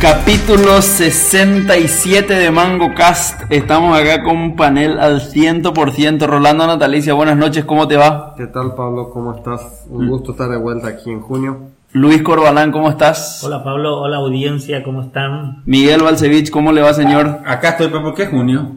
[0.00, 3.42] Capítulo 67 de Mango Cast.
[3.50, 6.24] Estamos acá con un panel al 100%.
[6.24, 8.34] Rolando Natalicia, buenas noches, ¿cómo te va?
[8.36, 9.10] ¿Qué tal, Pablo?
[9.10, 9.86] ¿Cómo estás?
[9.90, 11.70] Un gusto estar de vuelta aquí en junio.
[11.92, 13.42] Luis Corbalán, ¿cómo estás?
[13.42, 15.62] Hola Pablo, hola audiencia, ¿cómo están?
[15.64, 17.40] Miguel Balcevich, ¿cómo le va, señor?
[17.44, 18.70] Acá estoy, pero ¿por qué junio?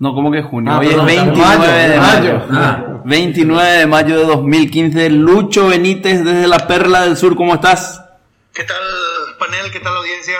[0.00, 0.72] No, ¿cómo que junio?
[0.72, 2.32] Ah, Hoy es perdón, 29 de mayo, mayo.
[2.32, 2.42] mayo.
[2.52, 2.84] Ah.
[3.04, 5.10] 29 de mayo de 2015.
[5.10, 8.04] Lucho Benítez desde la Perla del Sur, ¿cómo estás?
[8.52, 8.76] ¿Qué tal
[9.38, 9.70] panel?
[9.72, 10.38] ¿Qué tal audiencia?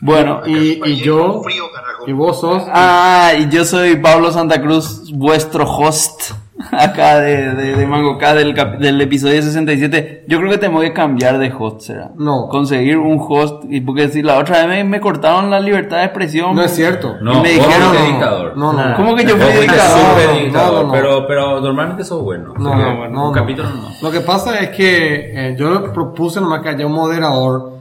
[0.00, 2.04] Bueno, Y, y yo, Frío, carajo.
[2.06, 2.62] y vos sos...
[2.70, 6.32] Ah, y yo soy Pablo Santa Cruz, vuestro host
[6.72, 10.24] acá de, de, de Mango K del, cap- del episodio 67.
[10.26, 12.12] Yo creo que te voy a cambiar de host, ¿será?
[12.16, 12.48] No.
[12.48, 16.04] Conseguir un host, y porque si la otra vez me, me cortaron la libertad de
[16.04, 16.54] expresión.
[16.56, 17.16] No es cierto.
[17.20, 18.56] No, Y me dijeron- fuiste dictador.
[18.56, 18.96] No, no, no.
[18.96, 19.98] ¿Cómo que yo fui dictador?
[20.32, 20.92] No, dictador, no, no.
[20.92, 22.54] Pero, pero normalmente sos bueno.
[22.58, 23.32] No, Así que no, no, Un no.
[23.32, 23.88] capítulo no.
[24.02, 27.72] Lo que pasa es que eh, yo le propuse nomás que haya un moderador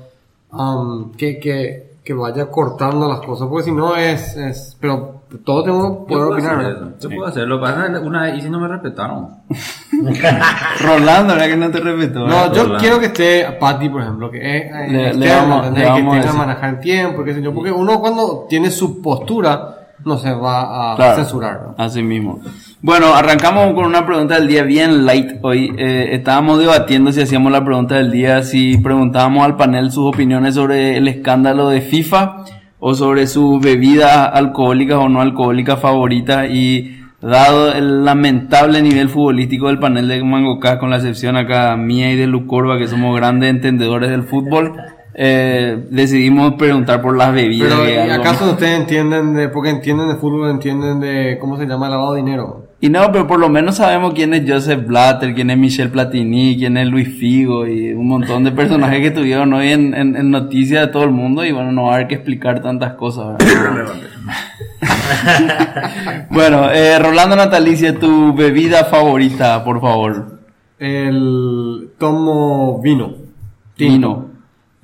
[0.52, 4.36] um, que, que, que vaya cortando las cosas, porque si no es...
[4.36, 6.90] es pero todos tenemos Yo poder puedo opinar, hacer ¿verdad?
[6.98, 7.10] eso.
[7.10, 7.62] Yo puedo hacerlo.
[7.62, 9.28] Pasa una vez y si no me respetaron.
[10.82, 12.20] Rolando, ¿verdad que no te respeto?
[12.28, 12.78] No, yo Rolando.
[12.80, 15.84] quiero que esté Patty, por ejemplo, que es eh, Le- le externo, vamos- ¿entendés?
[15.84, 16.40] le vamos que tenga decir.
[16.48, 19.70] manejar el tiempo, qué sé yo, porque uno cuando tiene su postura
[20.04, 21.62] no se va a Claro, censurar.
[21.62, 21.76] ¿no?
[21.84, 22.40] Así mismo.
[22.82, 25.74] Bueno, arrancamos con una pregunta del día bien light hoy.
[25.78, 30.54] Eh, estábamos debatiendo si hacíamos la pregunta del día, si preguntábamos al panel sus opiniones
[30.56, 32.44] sobre el escándalo de FIFA
[32.80, 39.68] o sobre sus bebidas alcohólicas o no alcohólicas favoritas y dado el lamentable nivel futbolístico
[39.68, 43.16] del panel de Mango K, con la excepción acá mía y de Lucorba, que somos
[43.16, 44.74] grandes entendedores del fútbol,
[45.18, 47.70] eh, decidimos preguntar por las bebidas.
[47.72, 51.58] Pero, que ¿y algo- acaso ustedes entienden de, porque entienden de fútbol, entienden de, ¿cómo
[51.58, 52.66] se llama el lavado de dinero?
[52.82, 56.58] Y no, pero por lo menos sabemos quién es Joseph Blatter, quién es Michel Platini,
[56.58, 60.30] quién es Luis Figo y un montón de personajes que tuvieron hoy en, en, en
[60.30, 63.38] noticias de todo el mundo y bueno, no va a haber que explicar tantas cosas.
[66.30, 70.40] bueno, eh, Rolando Natalicia, tu bebida favorita, por favor.
[70.78, 73.14] El tomo vino.
[73.78, 74.25] Vino.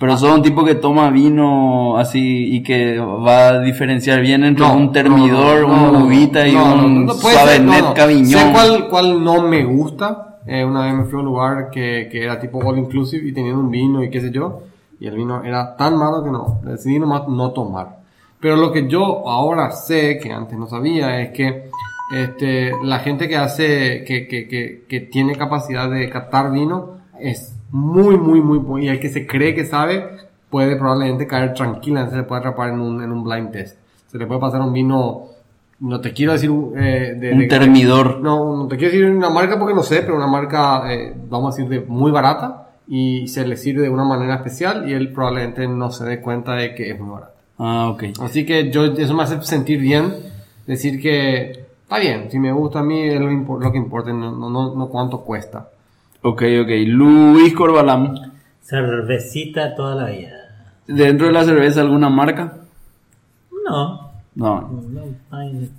[0.01, 4.66] Pero sos un tipo que toma vino así y que va a diferenciar bien entre
[4.66, 7.94] No, un termidor, no, no, un uvita y un no.
[7.94, 8.25] Caviñón.
[8.25, 10.40] Sé cuál, cuál no me gusta.
[10.47, 13.31] Eh, una vez me fui a un lugar que, que era tipo all inclusive y
[13.31, 14.63] tenían un vino y qué sé yo.
[15.00, 16.59] Y el vino era tan malo que no.
[16.63, 18.00] Decidí nomás no tomar.
[18.40, 21.69] Pero lo que yo ahora sé, que antes no sabía, es que
[22.11, 27.60] este, la gente que hace, que, que, que, que tiene capacidad de captar vino es
[27.71, 30.05] muy, muy, muy, muy, y el que se cree que sabe
[30.49, 33.77] puede probablemente caer tranquila, se le puede atrapar en un, en un blind test.
[34.07, 35.21] Se le puede pasar un vino,
[35.79, 38.19] no te quiero decir eh, de, Un de- termidor.
[38.19, 41.53] no, no te quiero decir una marca porque no sé, pero una marca, eh, vamos
[41.53, 45.13] a decir, de muy barata y se le sirve de una manera especial y él
[45.13, 47.31] probablemente no se dé cuenta de que es muy barata.
[47.57, 48.03] Ah, ok.
[48.21, 50.13] Así que yo, eso me hace sentir bien,
[50.67, 51.51] decir que
[51.83, 54.87] está bien, si me gusta a mí es lo, lo que importa, no, no, no
[54.89, 55.69] cuánto cuesta.
[56.23, 56.69] Ok, ok.
[56.87, 58.31] Luis Corbalán.
[58.61, 60.29] Cervecita toda la vida.
[60.87, 62.53] ¿Dentro de la cerveza alguna marca?
[63.67, 64.61] No, No.
[64.89, 65.01] no
[65.37, 65.69] hay-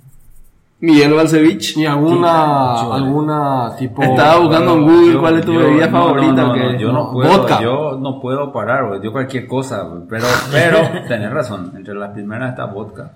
[0.79, 1.77] Miguel Balcevich.
[1.77, 4.03] ¿Y alguna, alguna tipo...
[4.03, 6.41] Estaba buscando en Google cuál es tu Yo- bebida no, favorita.
[6.43, 7.61] no, yo no puedo, Vodka.
[7.61, 10.77] yo no puedo parar, güey, yo cualquier cosa, güey, pero, pero,
[11.07, 13.13] tenés razón, entre las primeras está vodka.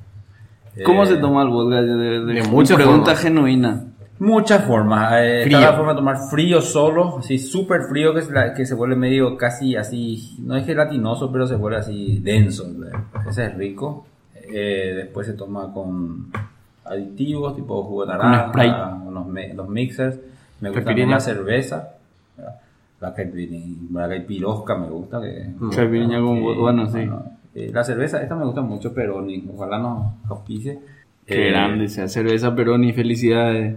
[0.86, 1.82] ¿Cómo Eh, se toma el vodka?
[1.82, 3.84] De, de- de muchas pregunta genuina.
[4.20, 5.14] Muchas formas.
[5.18, 5.44] Eh.
[5.44, 8.74] Está la forma de tomar frío solo, así súper frío que se, la- que se
[8.76, 12.66] vuelve medio casi así, no es gelatinoso, pero se vuelve así denso.
[12.76, 13.02] ¿verdad?
[13.30, 14.06] Ese es rico.
[14.50, 16.28] Eh, después se toma con
[16.86, 18.52] aditivos tipo jugo de naranja,
[19.04, 20.18] con los, mixers.
[20.62, 21.90] Me gusta la cerveza.
[22.38, 22.56] ¿verdad?
[23.00, 25.22] La caipirinha, la caipirosca me gusta.
[25.22, 27.08] Que, Caipirinha con bueno, sí.
[27.54, 30.80] eh, la cerveza, esta me gusta mucho, pero ni, ojalá nos auspice.
[31.26, 33.76] Qué Eh, grande sea cerveza, Peroni, felicidades.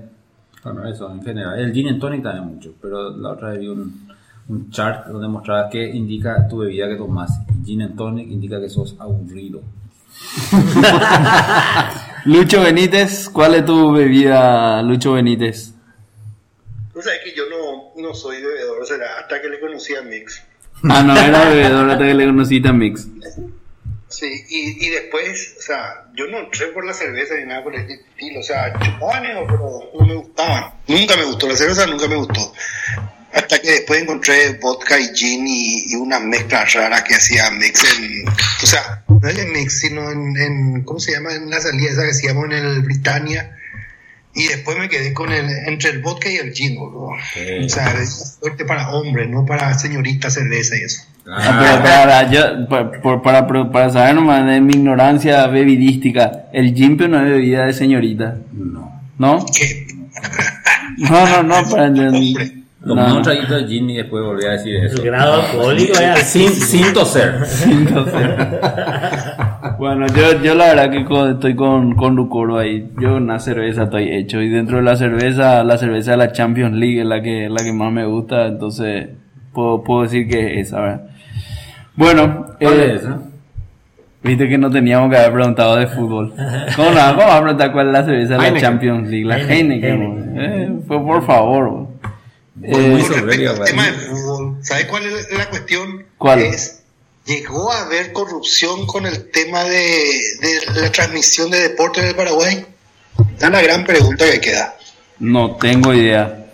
[0.65, 1.59] Bueno, eso en general.
[1.59, 4.09] El gin and tonic también mucho, pero la otra vez vi un,
[4.49, 7.31] un chart donde mostraba que indica tu bebida que tomas.
[7.63, 9.63] Y Gin and tonic indica que sos aburrido.
[12.25, 15.73] Lucho Benítez, ¿cuál es tu bebida, Lucho Benítez?
[16.93, 20.03] Tú sabes que yo no, no soy bebedor, o sea, hasta que le conocí a
[20.03, 20.43] Mix.
[20.83, 23.09] Ah, no, era bebedor hasta que le conociste a Mix.
[24.11, 27.75] Sí, y, y después, o sea, yo no entré por la cerveza ni nada por
[27.77, 30.75] el estilo, o sea, chupaban pero no me gustaban.
[30.89, 32.53] Nunca me gustó, la cerveza nunca me gustó.
[33.33, 37.85] Hasta que después encontré vodka y gin y, y una mezcla rara que hacía mix
[37.85, 41.33] en, o sea, no en mix, sino en, en, ¿cómo se llama?
[41.33, 43.57] En la salida esa que hacíamos en el Britannia.
[44.35, 47.11] Y después me quedé con el, entre el vodka y el gin, boludo.
[47.65, 51.03] O sea, es fuerte para hombres, no para señorita cerveza y eso.
[51.33, 57.09] Ah, pero para, yo, para, para, para saber nomás de mi ignorancia bebidística, el gimpio
[57.09, 59.01] no es bebida de señorita, No.
[59.19, 59.45] ¿no?
[59.57, 59.87] ¿Qué?
[60.99, 62.53] No, no, no, para Hombre.
[62.85, 63.17] Tomé No.
[63.19, 64.97] un traguito de gin y después volví a decir eso.
[64.97, 66.85] El grado alcohólico es Sin, altísimo.
[66.85, 67.35] sin toser.
[69.79, 72.89] Bueno, yo, yo la verdad que con- estoy con, con Lucoro ahí.
[73.01, 74.41] Yo una cerveza estoy hecho.
[74.41, 77.63] Y dentro de la cerveza, la cerveza de la Champions League es la que, la
[77.63, 78.47] que más me gusta.
[78.47, 79.09] Entonces,
[79.53, 81.03] puedo, puedo decir que es esa, ¿verdad?
[81.97, 83.19] Bueno, ¿Cuál eh, es esa?
[84.23, 86.35] viste que no teníamos que haber preguntado de fútbol.
[86.77, 87.15] ¿Cómo no?
[87.15, 88.61] ¿Cómo vas a preguntar cuál es la cerveza de la.
[88.61, 89.25] Champions League?
[89.25, 90.39] La Heineken, Heineken.
[90.39, 90.81] Heineken.
[90.81, 91.89] eh, fue por favor.
[92.63, 93.03] Eh,
[93.49, 96.05] al tema del fútbol, ¿sabe cuál es la cuestión?
[96.19, 96.41] ¿Cuál?
[96.41, 96.83] Es,
[97.27, 99.79] ¿Llegó a haber corrupción con el tema de,
[100.43, 102.67] de la transmisión de deportes del Paraguay?
[103.39, 104.75] Es una gran pregunta que queda.
[105.19, 106.47] No tengo idea.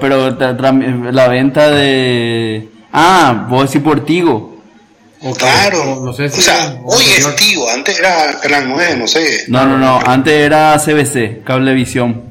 [0.00, 0.30] Pero
[1.10, 2.68] la venta de...
[2.98, 4.56] Ah, vos decís por Tigo.
[5.22, 9.06] O Claro, no sé si o sea, hoy es Tigo, antes era Canal 9, no
[9.06, 9.44] sé.
[9.48, 9.98] No, no, no.
[10.04, 12.22] Antes era CBC, Cablevisión.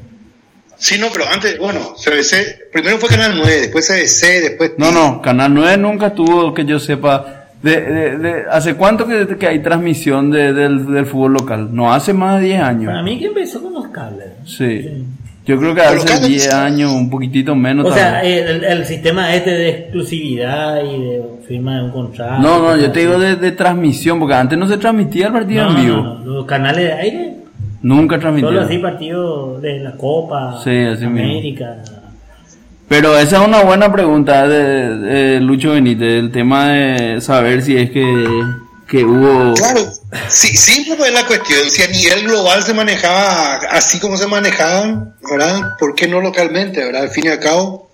[0.78, 5.00] Sí, no, pero antes, bueno, CBC, primero fue Canal 9, después CBC, después No, Tigo.
[5.00, 5.22] no.
[5.22, 7.44] Canal 9 nunca tuvo, que yo sepa...
[7.62, 11.68] De, de- de- ¿Hace cuánto que, que hay transmisión de- del, del fútbol local?
[11.74, 13.04] No, hace más de 10 Para años.
[13.04, 14.28] mí que empezó con los cables.
[14.44, 15.04] Sí.
[15.46, 19.32] Yo creo que hace cada- 10 años, un poquitito menos O sea, el, el sistema
[19.34, 22.42] este de exclusividad y de firma de un contrato.
[22.42, 25.64] No, no, yo te digo de, de transmisión, porque antes no se transmitía el partido
[25.70, 26.02] No, en vivo.
[26.02, 27.32] no, Los canales de aire,
[27.82, 28.48] Nunca transmitía.
[28.48, 31.20] solo así partidos de la Copa, Sí, así mismo.
[31.30, 31.76] América.
[32.88, 37.76] Pero esa es una buena pregunta de, de Lucho Benítez, el tema de saber si
[37.76, 38.04] es que,
[38.88, 39.54] que hubo...
[39.54, 39.80] Claro,
[40.28, 41.68] sí, simple fue la cuestión.
[41.70, 45.76] Si a nivel global se manejaba así como se manejaban, ¿verdad?
[45.78, 47.02] ¿Por qué no localmente, verdad?
[47.02, 47.86] Al fin y al cabo.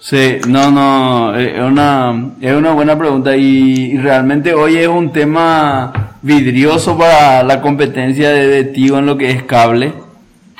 [0.00, 5.12] Sí, no, no, eh, es una, es una buena pregunta y, realmente hoy es un
[5.12, 9.92] tema vidrioso para la competencia de, de Tigo en lo que es cable,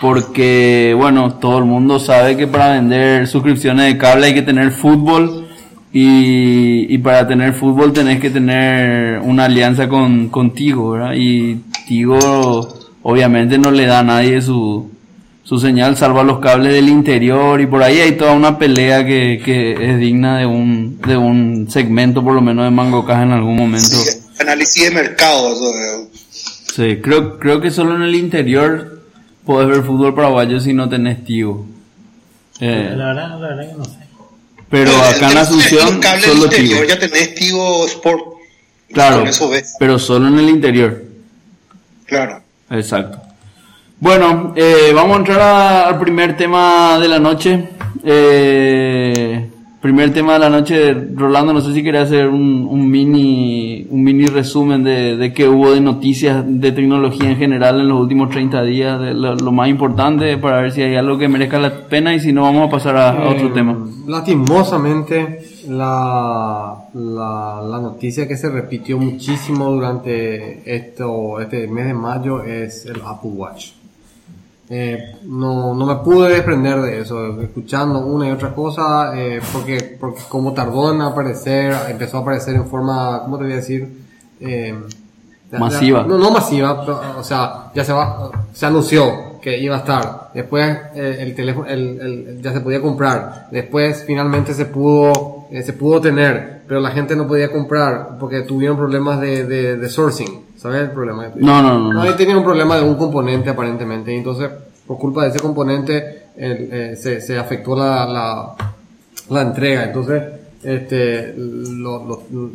[0.00, 4.72] porque, bueno, todo el mundo sabe que para vender suscripciones de cable hay que tener
[4.72, 5.47] fútbol
[5.92, 11.14] y, y para tener fútbol tenés que tener una alianza con, con Tigo, ¿verdad?
[11.16, 11.56] Y
[11.86, 12.68] Tigo
[13.02, 14.90] obviamente no le da a nadie su,
[15.44, 19.40] su señal, salva los cables del interior y por ahí hay toda una pelea que,
[19.42, 23.32] que es digna de un, de un segmento por lo menos de Mango Caja en
[23.32, 23.88] algún momento.
[23.88, 25.52] Sí, análisis de mercado.
[25.52, 26.08] eso.
[26.74, 29.00] Sí, creo, creo que solo en el interior
[29.46, 31.64] podés ver fútbol paraguayo si no tenés Tigo.
[32.60, 34.07] Eh, La verdad, la verdad que no sé.
[34.70, 36.62] Pero acá en el- Asunción Los cables solo Tigo.
[36.62, 38.22] interior ya tenés Tigo Sport.
[38.92, 39.74] Claro, eso ves.
[39.78, 41.04] pero solo en el interior.
[42.06, 42.42] Claro.
[42.70, 43.20] Exacto.
[44.00, 47.68] Bueno, eh, vamos a entrar a- al primer tema de la noche.
[48.04, 49.48] Eh,
[49.88, 54.02] primer tema de la noche, Rolando, no sé si quería hacer un, un mini un
[54.02, 58.28] mini resumen de, de qué hubo de noticias de tecnología en general en los últimos
[58.28, 61.70] 30 días, de lo, lo más importante para ver si hay algo que merezca la
[61.88, 63.78] pena y si no vamos a pasar a, a otro Eh, tema.
[64.06, 72.42] Lastimosamente, la, la, la noticia que se repitió muchísimo durante esto, este mes de mayo
[72.42, 73.70] es el Apple Watch.
[74.70, 79.96] Eh, no, no me pude desprender de eso, escuchando una y otra cosa, eh, porque,
[79.98, 83.88] porque como tardó en aparecer, empezó a aparecer en forma, ¿cómo te voy a decir?
[84.40, 84.74] Eh,
[85.58, 86.04] Masiva.
[86.06, 90.30] no, no masiva, pero, o sea, ya se va, se anunció que iba a estar.
[90.34, 93.48] Después eh, el teléfono, el, el- ya se podía comprar.
[93.50, 98.42] Después finalmente se pudo, eh, se pudo tener, pero la gente no podía comprar porque
[98.42, 100.44] tuvieron problemas de, de, de sourcing.
[100.56, 101.32] ¿Sabes el problema?
[101.32, 102.02] que No, no, no, no.
[102.02, 104.12] Ahí tenía un problema de un componente aparentemente.
[104.12, 104.50] Y entonces,
[104.86, 108.54] por culpa de ese componente, el, eh, se, se afectó la, la,
[109.30, 109.84] la entrega.
[109.84, 110.22] Entonces,
[110.62, 112.50] este, lo, lo-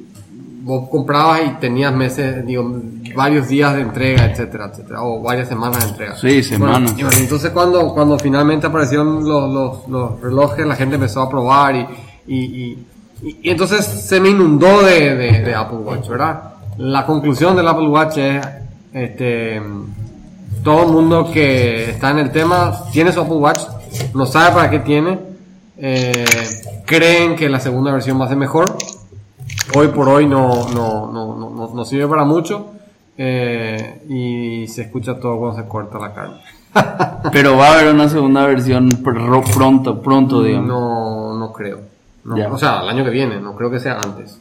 [0.65, 2.71] vos comprabas y tenías meses, digo,
[3.15, 6.15] varios días de entrega, etcétera, etcétera, o varias semanas de entrega.
[6.15, 6.93] Sí, semanas.
[6.95, 11.75] Bueno, entonces cuando, cuando finalmente aparecieron los, los, los relojes, la gente empezó a probar
[11.75, 11.85] y,
[12.27, 12.85] y, y,
[13.23, 16.53] y- y entonces se me inundó de, de, de Apple Watch, ¿verdad?
[16.77, 18.45] La conclusión del Apple Watch es,
[18.93, 19.61] este,
[20.63, 23.61] todo el mundo que está en el tema tiene su Apple Watch,
[24.13, 25.19] no sabe para qué tiene,
[25.77, 26.25] eh,
[26.85, 28.75] creen que la segunda versión va a ser mejor,
[29.75, 32.67] hoy por hoy no, no, no, no, sirve para mucho
[33.17, 36.35] eh, y se escucha todo cuando se corta la carne.
[37.31, 40.67] Pero va a haber una segunda versión pr- pronto, pronto, digamos.
[40.67, 41.81] No, no creo.
[42.23, 42.51] No, Ya.
[42.51, 44.39] O sea, el año que viene, no creo que sea antes.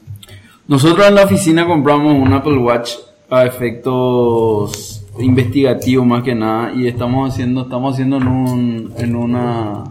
[0.69, 2.93] Nosotros en la oficina compramos un Apple Watch
[3.29, 9.85] a efectos investigativos más que nada y estamos haciendo, estamos haciendo en un, en una,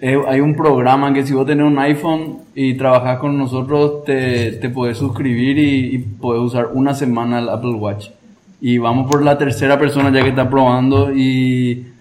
[0.00, 4.52] eh, hay un programa que si vos tenés un iPhone y trabajas con nosotros te,
[4.52, 8.08] te puedes suscribir y, y puedes usar una semana el Apple Watch.
[8.60, 11.91] Y vamos por la tercera persona ya que está probando y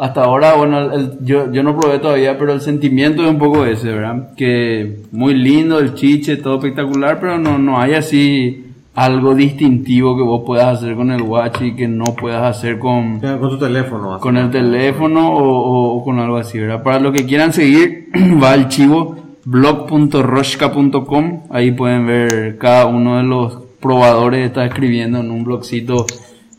[0.00, 3.64] hasta ahora, bueno, el- yo, yo no probé todavía, pero el sentimiento es un poco
[3.66, 4.30] ese, ¿verdad?
[4.36, 8.64] Que muy lindo, el chiche, todo espectacular, pero no, no hay así
[8.94, 13.20] algo distintivo que vos puedas hacer con el watch y que no puedas hacer con,
[13.20, 14.14] Con tu teléfono.
[14.14, 14.22] así.
[14.22, 16.82] con el teléfono o, o- o con algo así, ¿verdad?
[16.82, 18.08] Para los que quieran seguir,
[18.42, 25.30] va al chivo blog.roshka.com, ahí pueden ver cada uno de los probadores está escribiendo en
[25.30, 26.04] un blogcito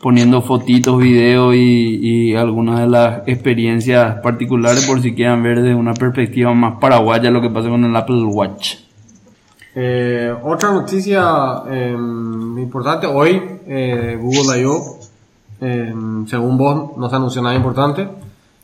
[0.02, 5.74] poniendo fotitos, videos y, y algunas de las experiencias particulares por si quieran ver de
[5.76, 8.74] una perspectiva más paraguaya lo que pasa con el Apple Watch.
[9.74, 14.98] Eh, otra noticia eh, importante hoy, eh, Google I.O.
[15.60, 15.94] eh,
[16.26, 18.08] según vos, no se anunció nada importante.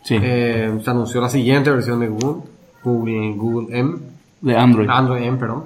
[0.02, 2.42] Sí, Eh, se anunció la siguiente versión de Google,
[2.82, 3.96] Google, Google M,
[4.40, 4.88] de Android.
[4.90, 5.64] Android M, perdón.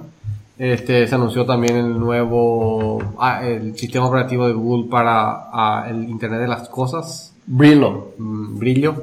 [0.57, 6.03] Este, se anunció también el nuevo, ah, el sistema operativo de Google para ah, el
[6.09, 8.11] Internet de las Cosas, Brillo.
[8.17, 8.95] mm, Brillo.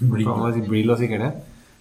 [0.00, 1.32] Vamos a decir Brillo si querés.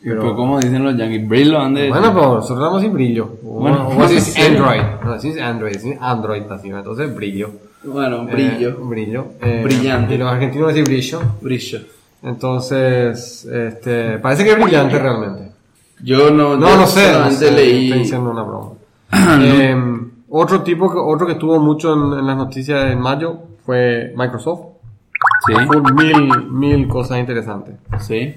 [0.03, 1.87] Pero, como dicen los yankees, Brillo, ande.
[1.87, 3.37] Bueno, pues nosotros damos sin brillo.
[3.45, 4.37] O, Bueno, o así es.
[4.37, 4.81] Android.
[5.05, 7.51] No, así es Android, así es Android, así, entonces brillo.
[7.85, 8.77] bueno, Eh, brillo.
[8.85, 9.25] brillo.
[9.41, 10.15] Eh, Brillante.
[10.15, 11.21] Y los argentinos dicen brillo.
[11.39, 11.79] Brillo.
[12.21, 15.51] Entonces, este, parece que es brillante realmente.
[16.03, 17.07] Yo no, No, yo no sé.
[17.07, 17.85] no solamente sé, leí.
[17.85, 18.69] Estoy diciendo una broma.
[19.41, 19.75] Eh,
[20.29, 24.61] otro tipo, que, otro que estuvo mucho en, en las noticias en mayo fue Microsoft.
[25.47, 27.75] Sí, Fue mil, mil cosas interesantes.
[27.99, 28.33] sí.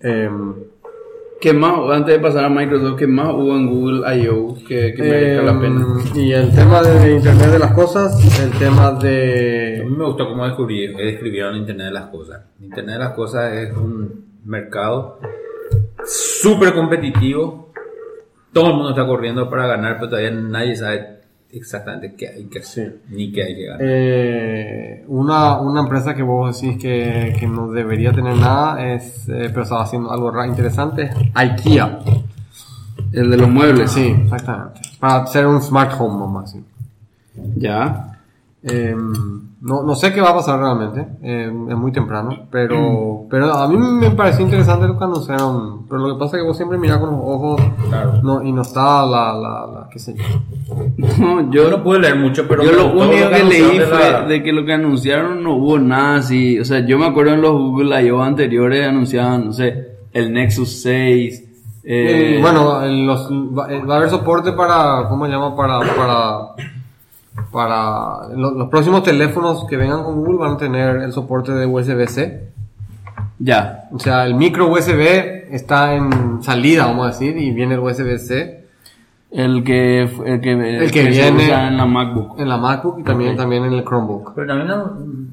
[0.00, 0.28] Eh,
[1.40, 4.54] ¿Qué más, antes de pasar a Microsoft, qué más hubo en Google I.O.
[4.66, 5.84] que, que merezca la pena?
[6.14, 9.86] eh, y el tema de Internet de las cosas, el tema A mí de...
[9.94, 12.40] me gustó cómo descubrí, describieron Internet de las Cosas.
[12.60, 15.18] Internet de las Cosas es un mercado
[16.06, 17.63] súper competitivo.
[18.54, 21.20] Todo el mundo está corriendo para ganar, pero todavía nadie sabe
[21.50, 23.80] exactamente qué hay que hacer, ni qué hay que ganar.
[23.82, 29.48] Eh, una, una empresa que vos decís que, que no debería tener nada, es, eh,
[29.50, 31.98] pero estaba haciendo algo interesante, es IKEA.
[33.12, 33.90] El de los muebles.
[33.92, 34.80] Sí, exactamente.
[34.98, 36.52] Para hacer un smart home nomás.
[36.52, 36.64] sí.
[37.56, 38.13] Ya.
[38.66, 38.96] Eh,
[39.60, 43.66] no, no sé qué va a pasar realmente, eh, es muy temprano, pero, pero a
[43.68, 45.86] mí me pareció interesante lo que anunciaron.
[45.88, 48.20] Pero lo que pasa es que vos siempre mirás con los ojos Claro.
[48.22, 50.24] no, y no está la, la, la, qué sé yo.
[51.18, 54.22] No, Yo no pude leer mucho, pero yo lo único que leí de fue la-
[54.26, 56.58] de que lo que anunciaron no hubo nada así.
[56.58, 58.22] O sea, yo me acuerdo en los Google I.O.
[58.22, 61.40] anteriores anunciaban, no sé, el Nexus 6.
[61.84, 65.54] eh, Eh, bueno, los, va, eh, va a haber soporte para, ¿cómo se llama?
[65.56, 66.38] Para, para,
[67.52, 71.66] para lo- los, próximos teléfonos que vengan con Google van a tener el soporte de
[71.66, 72.48] USB-C.
[73.38, 73.88] Ya.
[73.92, 78.64] O sea, el micro USB está en salida, vamos a decir, y viene el USB-C
[79.32, 82.38] El que, el que, El que viene- usa en la MacBook.
[82.38, 84.32] en la MacBook y también, también en el Chromebook.
[84.36, 84.70] Pero también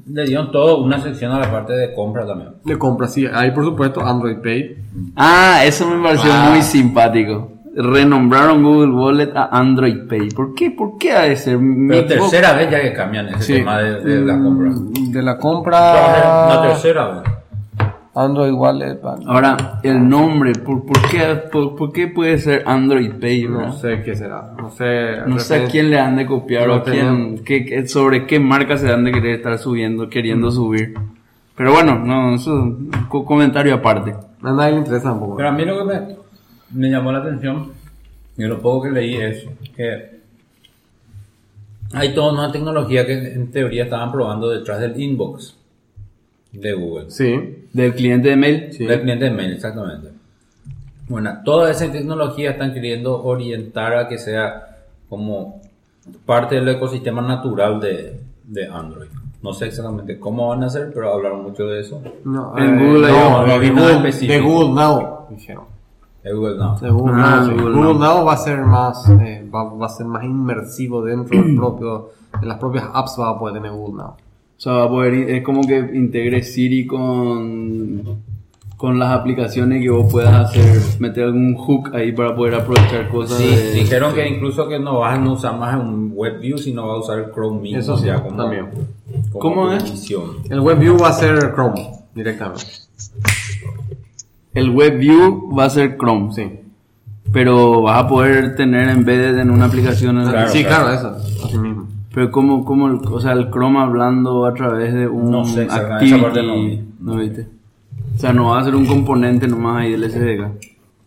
[0.06, 2.50] le dieron todo una sección a la parte de compra también.
[2.64, 3.26] De compra, sí.
[3.32, 4.76] Hay, por supuesto, Android Pay.
[5.14, 6.48] Ah, eso me pareció Ah.
[6.50, 7.51] muy simpático.
[7.74, 10.28] Renombraron Google Wallet a Android Pay.
[10.30, 10.70] ¿Por qué?
[10.70, 11.54] ¿Por qué ha de ser?
[11.56, 13.52] Pero Mi- tercera vez ya que cambian ese Sí.
[13.54, 14.70] tema de, de la compra.
[14.70, 16.62] Mm, De la La compra.
[16.62, 17.22] tercera vez.
[18.14, 19.00] Android Wallet.
[19.00, 19.24] vale.
[19.26, 23.48] Ahora, el nombre, ¿por, por qué, por, por qué puede ser Android Pay?
[23.48, 24.52] No sé qué será.
[24.58, 25.16] No sé.
[25.26, 27.40] No sé a quién le han de copiar No o a quién, tenemos.
[27.40, 30.92] qué- qué- sobre qué marca se han de querer estar subiendo, queriendo subir.
[31.56, 34.14] Pero bueno, no, eso es un co- comentario aparte.
[34.42, 35.36] A nadie le interesa tampoco.
[35.36, 36.00] Pero a mí lo que me,
[36.72, 37.72] me llamó la atención,
[38.36, 39.44] y lo poco que leí, es
[39.76, 40.20] que
[41.92, 45.56] hay toda una tecnología que en teoría estaban probando detrás del inbox
[46.52, 47.10] de Google.
[47.10, 47.66] Sí.
[47.72, 48.76] Del cliente de mail.
[48.78, 50.08] Del cliente de mail, exactamente.
[51.08, 55.60] Bueno, toda esa tecnología están queriendo orientar a que sea como
[56.24, 59.08] parte del ecosistema natural de, de Android.
[59.42, 62.02] No sé exactamente cómo van a hacer, pero hablaron mucho de eso.
[62.24, 64.32] No, En eh, Google hay no, no de, nada Google, específico.
[64.32, 65.64] de Google Now, dijeron.
[66.24, 66.78] De Google no.
[66.78, 67.50] De Google, Ah, Now, sí.
[67.52, 67.98] Google Google Now.
[68.16, 72.10] Now va a ser más, eh, va, va a ser más inmersivo dentro del propio,
[72.40, 74.10] de las propias apps va a poder tener Google Now.
[74.12, 78.02] O sea, va a poder, es como que integre Siri con,
[78.76, 83.38] con las aplicaciones que vos puedas hacer, meter algún hook ahí para poder aprovechar cosas.
[83.38, 86.98] Sí, de- dijeron que incluso que no vas a usar más un WebView, sino vas
[86.98, 87.80] a usar el Chrome mismo.
[87.80, 88.66] Eso sí, como, también.
[89.32, 89.82] como ¿Cómo es?
[89.82, 90.26] condición.
[90.48, 92.62] El WebView va a ser Chrome directamente.
[94.54, 96.60] El WebView va a ser Chrome, Sí.
[97.32, 100.18] pero vas a poder tener embedded en una aplicación.
[100.18, 100.84] en- Claro, sí, claro.
[100.86, 101.44] claro, eso.
[101.46, 101.88] Así mismo.
[102.14, 105.64] Pero como, como el, o sea, el Chrome hablando a través de un No sé,
[105.64, 106.84] esa- Activity, esa parte no vi.
[107.00, 107.48] ¿no viste?
[108.14, 110.50] O sea, no va a ser un componente nomás ahí del SDK.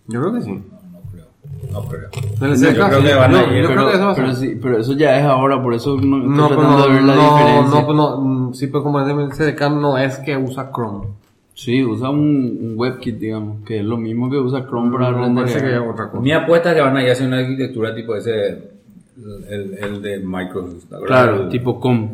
[0.08, 0.52] Yo creo que sí.
[0.52, 1.26] No creo.
[1.72, 2.10] No creo.
[2.40, 4.06] Del No, SDK, yo creo que van a Yo- ir, yo creo pero, que eso
[4.06, 4.24] va a ser.
[4.26, 6.88] pero sí, pero eso ya es ahora, por eso no, estoy No, pero tratando no,
[6.88, 7.80] de ver la no, diferencia.
[7.82, 11.06] no, pues no, mm, sí, pero como el CDK no es que usa Chrome.
[11.56, 12.20] Sí, usa un,
[12.62, 16.22] un WebKit, digamos, que es lo mismo que usa Chrome para No, que otra cosa.
[16.22, 18.50] Mi apuesta es que van a ir a hacer una arquitectura tipo ese,
[19.50, 20.84] el, el de Microsoft.
[21.08, 22.10] Claro, El- tipo com.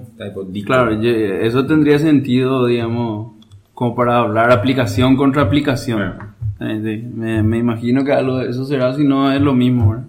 [0.54, 0.68] tipo.
[0.68, 3.34] Claro, ye- eso tendría sentido, digamos,
[3.74, 6.14] como para hablar aplicación contra aplicación.
[6.60, 9.90] Eh, sí, me, me imagino que algo de eso será, si no es lo mismo.
[9.90, 10.06] ¿verdad?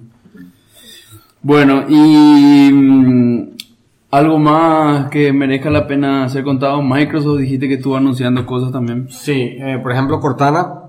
[1.41, 3.51] Bueno, y mm,
[4.12, 6.83] algo más que merezca la pena ser contado.
[6.83, 9.09] Microsoft dijiste que estuvo anunciando cosas también.
[9.09, 10.81] Sí, eh, por ejemplo, Cortana.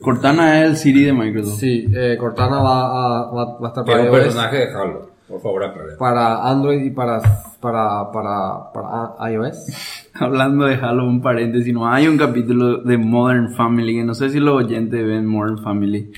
[0.00, 1.60] Cortana es el Siri de Microsoft.
[1.60, 5.10] Sí, eh, Cortana va a, va, va a estar para un iOS, personaje de Halo.
[5.28, 5.96] Por favor, aclare.
[5.98, 7.20] para Android y para,
[7.60, 10.10] para, para, para iOS.
[10.14, 14.30] Hablando de Halo, un paréntesis, no hay un capítulo de Modern Family, que no sé
[14.30, 16.10] si los oyentes ven Modern Family.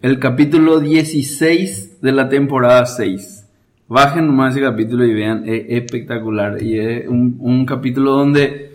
[0.00, 3.39] El capítulo 16 de la temporada 6.
[3.90, 6.62] Bajen nomás ese capítulo y vean, es espectacular.
[6.62, 8.70] Y es un, un capítulo donde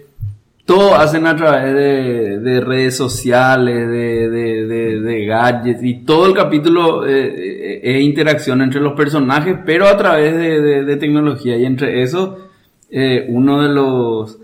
[0.65, 6.33] todo hacen a través de, de redes sociales, de, de, de- gadgets, y todo el
[6.33, 11.55] capítulo eh, es interacción entre los personajes, pero a través de tecnología.
[11.57, 12.49] Y entre eso,
[12.91, 14.39] eh, uno de los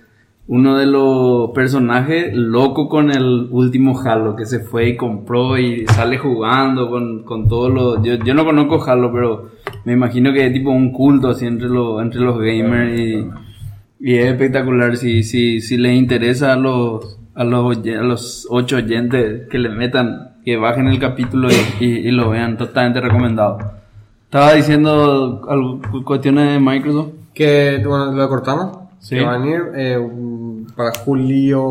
[0.53, 5.85] uno de los personajes loco con el último Halo que se fue y compró y
[5.87, 9.49] sale jugando con, con todos los yo, yo no conozco Halo pero
[9.85, 13.27] me imagino que es tipo un culto así entre los entre los gamers y,
[14.01, 18.45] y es espectacular si si si les interesa a los a los oye- a los
[18.49, 22.99] ocho oyentes que le metan que bajen el capítulo y, y- y lo vean totalmente
[22.99, 23.57] recomendado
[24.25, 28.71] estaba diciendo algo, cuestiones de Microsoft Que, bueno, lo Cortana.
[28.99, 29.15] Sí.
[29.15, 29.97] Que va a venir eh,
[30.75, 31.61] para julio,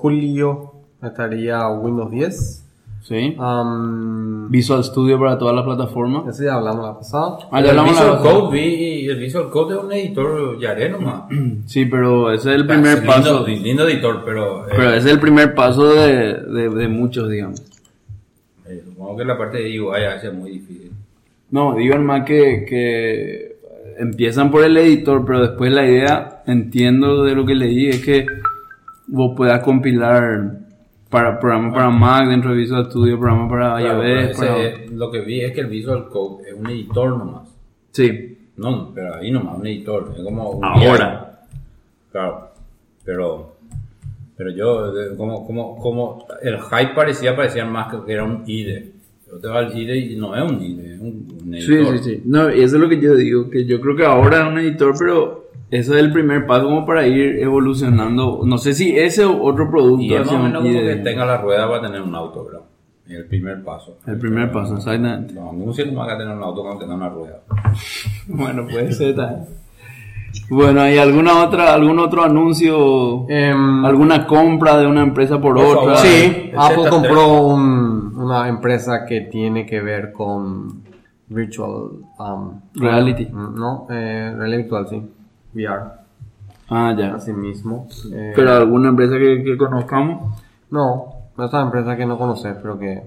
[0.00, 2.62] julio estaría Windows 10.
[3.02, 6.26] sí Um, Visual Studio para todas las plataformas.
[6.34, 7.38] eso ya hablamos la pasada.
[7.50, 8.22] Ah, ya el hablamos la Visual.
[8.22, 11.22] Code vi, el Visual Code es un editor Yare nomás.
[11.66, 13.46] Sí, pero ese es el primer Lindo- paso.
[13.46, 17.60] Lindo, editor, pero, eh, Pero ese es el primer paso de, de, de muchos, digamos.
[18.68, 20.92] eh, supongo que la parte de UI hace muy difícil.
[21.50, 23.55] No, digan más que, que
[23.98, 28.26] empiezan por el editor, pero después la idea, entiendo de lo que leí, es que
[29.06, 30.58] vos puedas compilar
[31.10, 34.92] para programas para Mac dentro de Visual Studio, programas para Claro, iOS.
[34.92, 37.48] Lo que vi es que el Visual Code es un editor nomás.
[37.92, 40.12] Sí, No, pero ahí nomás, un editor.
[40.16, 41.40] Es como un Ahora.
[42.10, 42.50] Claro.
[43.04, 43.56] Pero,
[44.36, 48.95] pero yo, como, como, como el hype parecía, parecía más que era un IDE.
[49.26, 51.98] Yo te va al IDE y no es un IDE, es un, un sí, editor.
[51.98, 52.22] sí, sí.
[52.24, 54.58] No, y eso es lo que yo digo, que yo creo que ahora es un
[54.58, 58.42] editor, pero ese es el primer paso como para ir evolucionando.
[58.44, 61.26] No sé si ese o otro producto Y es más o menos como que tenga
[61.26, 62.62] la rueda va a tener un auto, ¿verdad?
[63.08, 63.98] El primer paso.
[64.06, 65.34] El primer paso, exactamente.
[65.34, 67.42] No, no va a tener un auto cuando tenga una rueda.
[68.28, 69.46] Bueno, puede ser también.
[70.48, 73.28] Bueno, ¿hay alguna otra, algún otro anuncio?
[73.28, 75.94] Em, ¿Alguna compra de una empresa por, Por otra?
[75.94, 75.96] favor.
[75.98, 76.90] Sí, Apple Z3.
[76.90, 80.82] compró un- una empresa que tiene que ver con
[81.28, 83.26] virtual um, Reality.
[83.32, 85.02] No, eh, realidad virtual, sí.
[85.54, 85.82] VR,
[86.68, 87.14] Ah, ya.
[87.14, 87.86] así mismo.
[88.12, 90.40] Eh, ¿Pero alguna empresa que, que conozcamos?
[90.70, 91.06] no,
[91.38, 93.02] esta empresa que no conoces, pero que,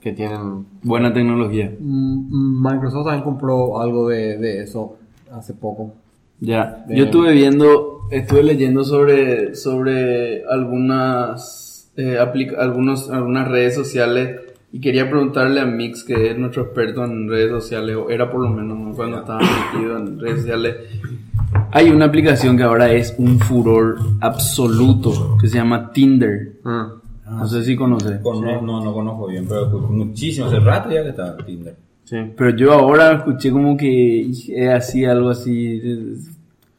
[0.00, 0.66] que tienen.
[0.82, 1.72] Buena tecnología.
[1.78, 4.96] Mm, Microsoft también compró algo de, de eso
[5.32, 5.92] hace poco.
[6.40, 6.84] Ya.
[6.88, 14.40] De- Yo estuve viendo, estuve leyendo sobre, sobre algunas, eh, algunos, algunas redes sociales
[14.72, 18.40] y quería preguntarle a Mix, que es nuestro experto en redes sociales, o era por
[18.40, 20.76] lo menos cuando estaba metido en redes sociales.
[21.72, 26.54] Hay una aplicación que ahora es un furor absoluto, que se llama Tinder.
[26.64, 27.00] Mm,
[27.38, 28.20] No sé si conoces.
[28.22, 31.76] Con- no, no, no conozco bien, pero muchísimo, hace rato ya que está en Tinder.
[32.10, 32.16] Sí.
[32.36, 36.16] Pero yo ahora escuché como que es así, algo así.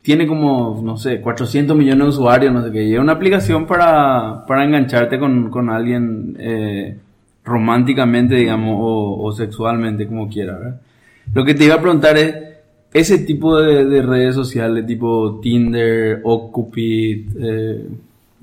[0.02, 2.84] Tiene como, no sé, 400 millones de usuarios, no sé qué.
[2.84, 6.98] Y es una aplicación para, para engancharte con, con alguien eh,
[7.46, 10.82] románticamente, digamos, o, o sexualmente, como quiera, ¿verdad?
[11.34, 12.36] Lo que te iba a preguntar es,
[12.94, 17.88] ese tipo de, de redes sociales, tipo Tinder, Occupy, eh,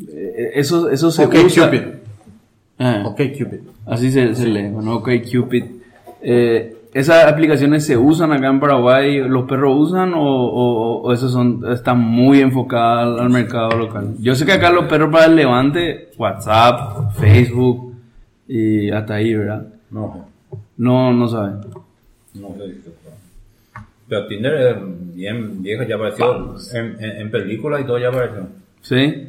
[0.08, 1.66] eh, eso, eso se Ok, usa...
[1.66, 1.82] Cupid.
[2.78, 3.02] Ah.
[3.04, 3.60] Ok, Cupid.
[3.84, 5.64] Así se, se lee, bueno, ok, Cupid.
[6.22, 9.18] Eh, ¿Esas aplicaciones se usan acá en Paraguay?
[9.28, 14.14] ¿Los perros usan o, o, son, están muy enfocadas al, mercado local?
[14.20, 17.94] Yo sé que acá los perros para el levante, WhatsApp, Facebook
[18.48, 19.66] y hasta ahí, ¿verdad?
[19.90, 20.26] No,
[20.76, 21.60] No, no saben.
[22.34, 22.74] no sé.
[24.08, 24.76] Pero Tinder es
[25.14, 28.48] bien viejo, ya apareció en, en, en películas y todo ya apareció.
[28.80, 29.28] Sí,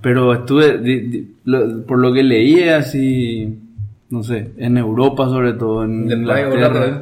[0.00, 3.56] pero estuve, di- di- lo- por lo que leí, así,
[4.10, 6.68] no sé, en Europa sobre todo, en Inglaterra.
[6.86, 6.94] red,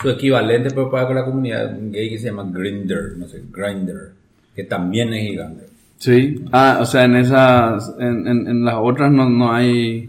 [0.00, 4.12] su equivalente pero para con la comunidad gay que se llama Grindr, no sé, Grindr,
[4.54, 5.66] que también es gigante.
[5.98, 10.08] Sí, ah, o sea, en esas, en, en, en las otras no, no hay,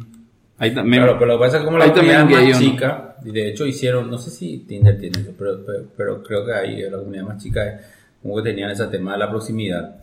[0.58, 1.04] hay también.
[1.04, 3.50] Claro, pero lo que pasa es que como la comunidad es más chica, y de
[3.50, 6.98] hecho hicieron, no sé si Tinder tiene eso, pero, pero, pero creo que ahí la
[6.98, 7.80] comunidad más chica
[8.22, 9.96] como que tenían ese tema de la proximidad.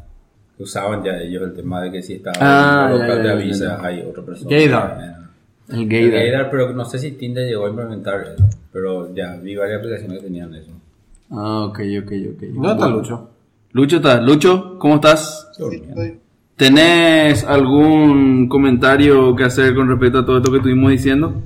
[0.59, 3.23] Usaban ya ellos el tema de que si estaba Ah, en un ya, local ya,
[3.23, 3.87] de ya, avisa, ya.
[3.87, 4.51] hay otra persona.
[4.51, 5.20] Gaydar.
[5.71, 6.11] El El gay.
[6.11, 8.45] Gaydar, pero no sé si Tinder llegó a implementar eso.
[8.73, 10.71] Pero ya vi varias aplicaciones que tenían eso.
[11.31, 12.43] Ah, ok, ok, ok.
[12.43, 13.31] ¿Dónde está Lucho?
[13.73, 14.23] Lucho, ¿estás?
[14.23, 15.49] Lucho, ¿cómo estás?
[16.57, 21.41] ¿Tenés algún comentario que hacer con respecto a todo esto que estuvimos diciendo?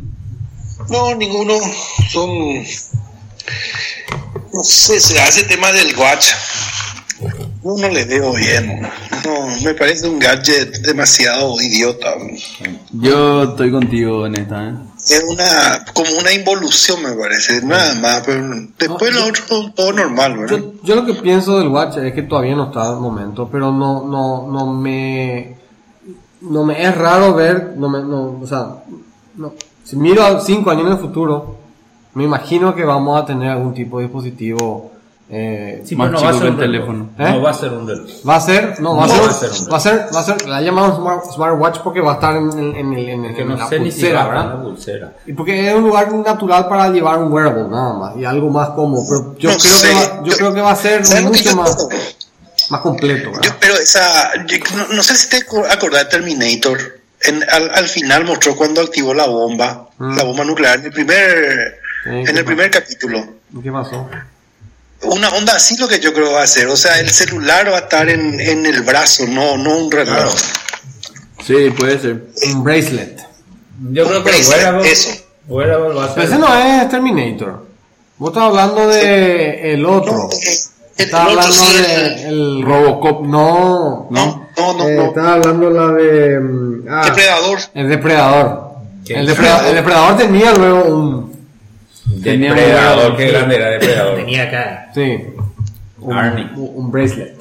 [0.90, 1.54] No, ninguno.
[2.08, 2.28] Son.
[4.52, 6.26] No sé, se hace tema del watch.
[7.64, 8.82] No, no le veo bien.
[9.24, 12.14] No, me parece un gadget demasiado idiota.
[12.92, 14.74] Yo estoy contigo en esta, ¿eh?
[15.08, 15.84] Es una.
[15.94, 17.62] como una involución, me parece.
[17.64, 18.22] Nada más.
[18.26, 18.44] Pero
[18.78, 20.58] después lo otro, todo normal, ¿verdad?
[20.58, 23.72] Yo, yo lo que pienso del Watch es que todavía no está el momento, pero
[23.72, 25.56] no, no, no me,
[26.42, 28.84] no me es raro ver, no me, no, o sea,
[29.36, 31.56] no, si miro a cinco años en el futuro,
[32.12, 34.93] me imagino que vamos a tener algún tipo de dispositivo,
[35.30, 37.08] eh, Sí, Más pero no chico va a ser el un teléfono.
[37.18, 37.30] ¿Eh?
[37.30, 38.10] No va a ser un reloj.
[38.28, 40.06] va a ser, no, va a No ser, va a ser un va a ser,
[40.14, 43.08] va a ser, la llamamos smart, smartwatch porque va a estar en, el- en, el,
[43.08, 44.54] en, el- Que en no la sé ni si va pulsera, ¿verdad?
[44.56, 45.12] la pulsera.
[45.26, 48.70] Y porque es un lugar natural para llevar un wearable nada más y algo más
[48.70, 49.88] cómodo, pero yo No creo sé.
[49.88, 51.88] que va, yo Yo- creo que va a ser ¿Sabes lo que mucho más,
[52.70, 53.42] más completo, ¿verdad?
[53.44, 56.78] Yo, pero esa, yo no, no sé si te acordás de Terminator.
[57.26, 60.16] En, al, al final mostró cuando activó la bomba, Mm.
[60.16, 63.24] la bomba nuclear, en el primer, Sí, en el primer capítulo.
[63.62, 64.06] ¿Qué pasó?
[65.06, 66.68] Una onda así lo que yo creo va a ser.
[66.68, 70.14] O sea, el celular va a estar en, en el brazo, no, no un reloj.
[70.14, 70.30] Claro.
[71.46, 72.24] Sí, puede ser.
[72.52, 73.20] Un bracelet.
[73.90, 75.10] Yo creo que el Bracelet, wearable, eso.
[75.48, 76.36] wearable va a Pero ser.
[76.36, 77.66] ese no es Terminator.
[78.16, 80.12] Vos estás hablando de el otro.
[80.14, 80.36] No, eh,
[80.96, 82.24] el, Estás el otro hablando sí, de el-
[82.58, 83.26] el Robocop.
[83.26, 84.06] No.
[84.10, 85.04] no, no, no, Eh, no.
[85.06, 87.58] estás hablando la de mm, ah, Depredador.
[87.74, 88.64] el depredador.
[89.08, 91.33] El depredador, el depredador tenía luego un
[92.22, 94.16] Tenía Depredador, qué grande era Depredador.
[94.16, 94.90] Tenía acá.
[94.94, 95.18] sí,
[96.00, 97.34] un, un, un bracelet.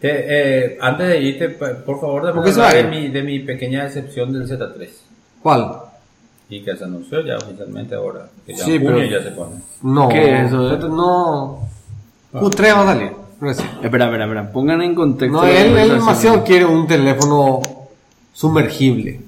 [0.00, 0.24] Te-
[0.74, 3.38] eh, antes de irte, por favor, ¿Por déjame qué se hablar de mi, de mi
[3.40, 4.88] pequeña decepción del Z3.
[5.42, 5.72] ¿Cuál?
[6.50, 8.28] Y que se anunció ya oficialmente ahora.
[8.46, 9.56] Que ya Sí, en junio pero- ya se pone.
[9.82, 10.08] No.
[10.08, 11.60] ¿Qué es eso, No.
[12.32, 13.12] Q3 va a salir.
[13.40, 13.68] recién.
[13.82, 14.52] Espera, espera, espera.
[14.52, 15.38] Pongan en contexto.
[15.38, 17.62] No, él, él demasiado quiere un teléfono
[18.32, 19.20] sumergible.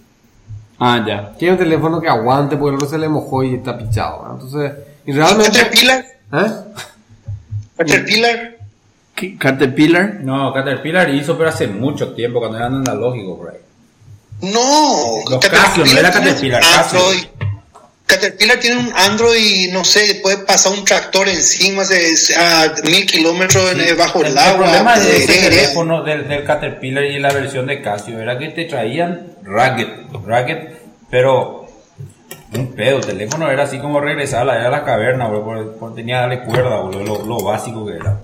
[0.78, 1.32] Ah, ya.
[1.38, 4.22] Quiere un teléfono que aguante porque el otro se le mojó y está pichado.
[4.22, 4.38] ¿verdad?
[4.40, 4.72] Entonces,
[5.06, 5.58] y realmente.
[5.58, 6.04] Caterpillar.
[6.32, 6.52] ¿Eh?
[7.76, 8.56] Caterpillar.
[9.14, 9.36] ¿Qué?
[9.36, 10.20] ¿Caterpillar?
[10.20, 13.58] No, Caterpillar hizo, pero hace mucho tiempo, cuando eran analógicos por ahí.
[14.52, 15.28] No.
[15.28, 17.00] Los Casio, no era tiene Caterpillar, Casio.
[18.08, 23.70] Caterpillar tiene un Android, no sé, puede pasar un tractor encima se- a mil kilómetros
[23.98, 24.64] bajo el, El, agua.
[24.64, 28.48] problema de ese eh, teléfono del, del Caterpillar y la versión de Casio era que
[28.48, 29.88] te traían racket,
[30.26, 31.68] racket, pero
[32.54, 35.44] un pedo, el teléfono era así como regresar a la era de la caverna, bro,
[35.78, 38.16] porque, tenía que darle cuerda, lo, lo básico que era.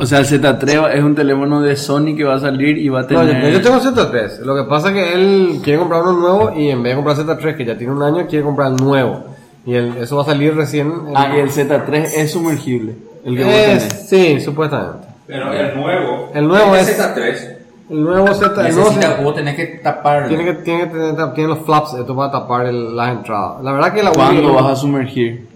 [0.00, 3.00] O sea, el Z3 es un teléfono de Sony que va a salir y va
[3.00, 3.42] a No, tener.
[3.52, 4.38] yo, yo tengo Z3.
[4.40, 7.16] Lo que pasa es que él quiere comprar uno nuevo y en vez de comprar
[7.16, 9.24] Z3, que ya tiene un año, quiere comprar el nuevo.
[9.66, 10.90] Y el- eso va a salir recién.
[11.14, 12.94] Ah, y el Z3 es sumergible.
[13.26, 14.08] El que vos Es- tenés.
[14.08, 15.06] sí, supuestamente.
[15.26, 17.56] Pero el nuevo, El nuevo es- Z3,
[17.90, 20.28] El nuevo Z, el nuevo Z- vos tenés que tapar.
[20.28, 23.62] tiene que, tiene que tener, tiene los flaps, esto para tapar el- las entradas.
[23.62, 25.46] La verdad que la ¿Cuándo Wii- vas a sumergir?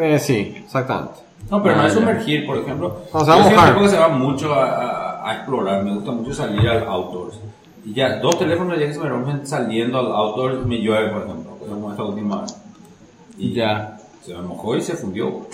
[0.00, 1.12] Eh, sí, exactamente.
[1.56, 2.00] No, pero no Ah, es ya.
[2.00, 2.96] sumergir, por ejemplo.
[3.12, 3.68] No, se va a yo soy un mojar.
[3.74, 7.38] tipo que se va mucho a, a- a explorar, me gusta mucho salir al outdoors.
[7.84, 11.22] Y ya, dos teléfonos ya que se me rompen saliendo al outdoors, me llueve, por
[11.24, 12.56] ejemplo, como esta última vez.
[13.38, 13.98] Y Ya.
[14.24, 15.46] se me mojó y se fundió.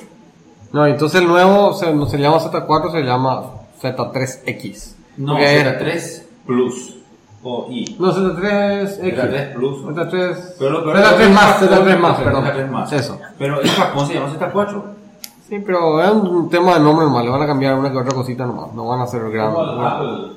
[0.72, 3.42] No, entonces el nuevo se, no se llama Z4, se llama
[3.82, 4.94] Z3X.
[5.16, 6.96] No, Porque- Z3 Plus
[7.42, 7.96] o I.
[7.98, 9.00] No, Z3X.
[9.00, 9.82] Z3 Plus.
[9.84, 10.54] Z3.
[10.58, 12.44] Pero lo peor Z3 es más, que- Z3 más, perdón.
[12.44, 12.92] Z3 más.
[12.92, 13.18] Eso.
[13.38, 14.82] Pero en Japón se llama Z4.
[15.50, 18.14] Sí, pero es un tema de nombre nomás, le van a cambiar una que otra
[18.14, 19.52] cosita nomás, no van a hacer gran...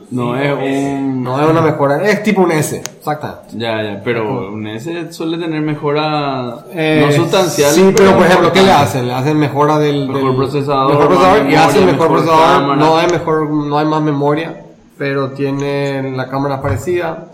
[0.10, 1.24] No es un...
[1.24, 3.56] No es una mejora, es tipo un S, exactamente.
[3.56, 7.70] Ya, ya, pero un S suele tener mejora Eh, no sustancial.
[7.72, 9.08] Sí, pero por ejemplo, ¿qué le hacen?
[9.08, 12.60] Le hacen mejora del, Mejor del- procesador, mejor procesador y hacen memoria, mejor mejor procesador.
[12.60, 12.76] cámara.
[12.82, 14.66] No hay mejor, no hay más memoria,
[14.98, 17.28] pero tiene la cámara parecida.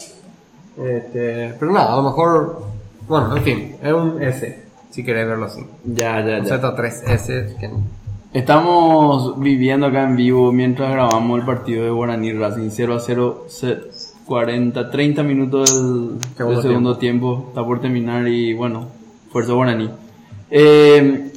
[0.77, 2.61] Este, pero nada, a lo mejor,
[3.07, 4.65] bueno, en fin, es un S,
[4.99, 5.61] si querés verlo así.
[5.85, 6.59] Ya, ya, ya.
[6.61, 7.55] Z3S.
[7.59, 7.69] que-
[8.33, 13.45] Estamos viviendo acá en vivo mientras grabamos el partido de Guaraní Racing 0 a 0,
[13.47, 13.77] se-
[14.25, 17.45] 40, 30 minutos del, Segundo del segundo tiempo.
[17.49, 18.87] Está por terminar y bueno,
[19.31, 19.89] fuerza Guaraní.
[20.51, 21.31] Eh,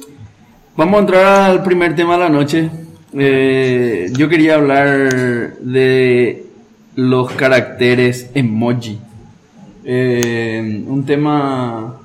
[0.75, 2.69] vamos a entrar al primer tema de la noche.
[3.13, 6.45] Eh, yo quería hablar de
[6.95, 8.99] los caracteres emoji.
[9.85, 11.95] Eh, un tema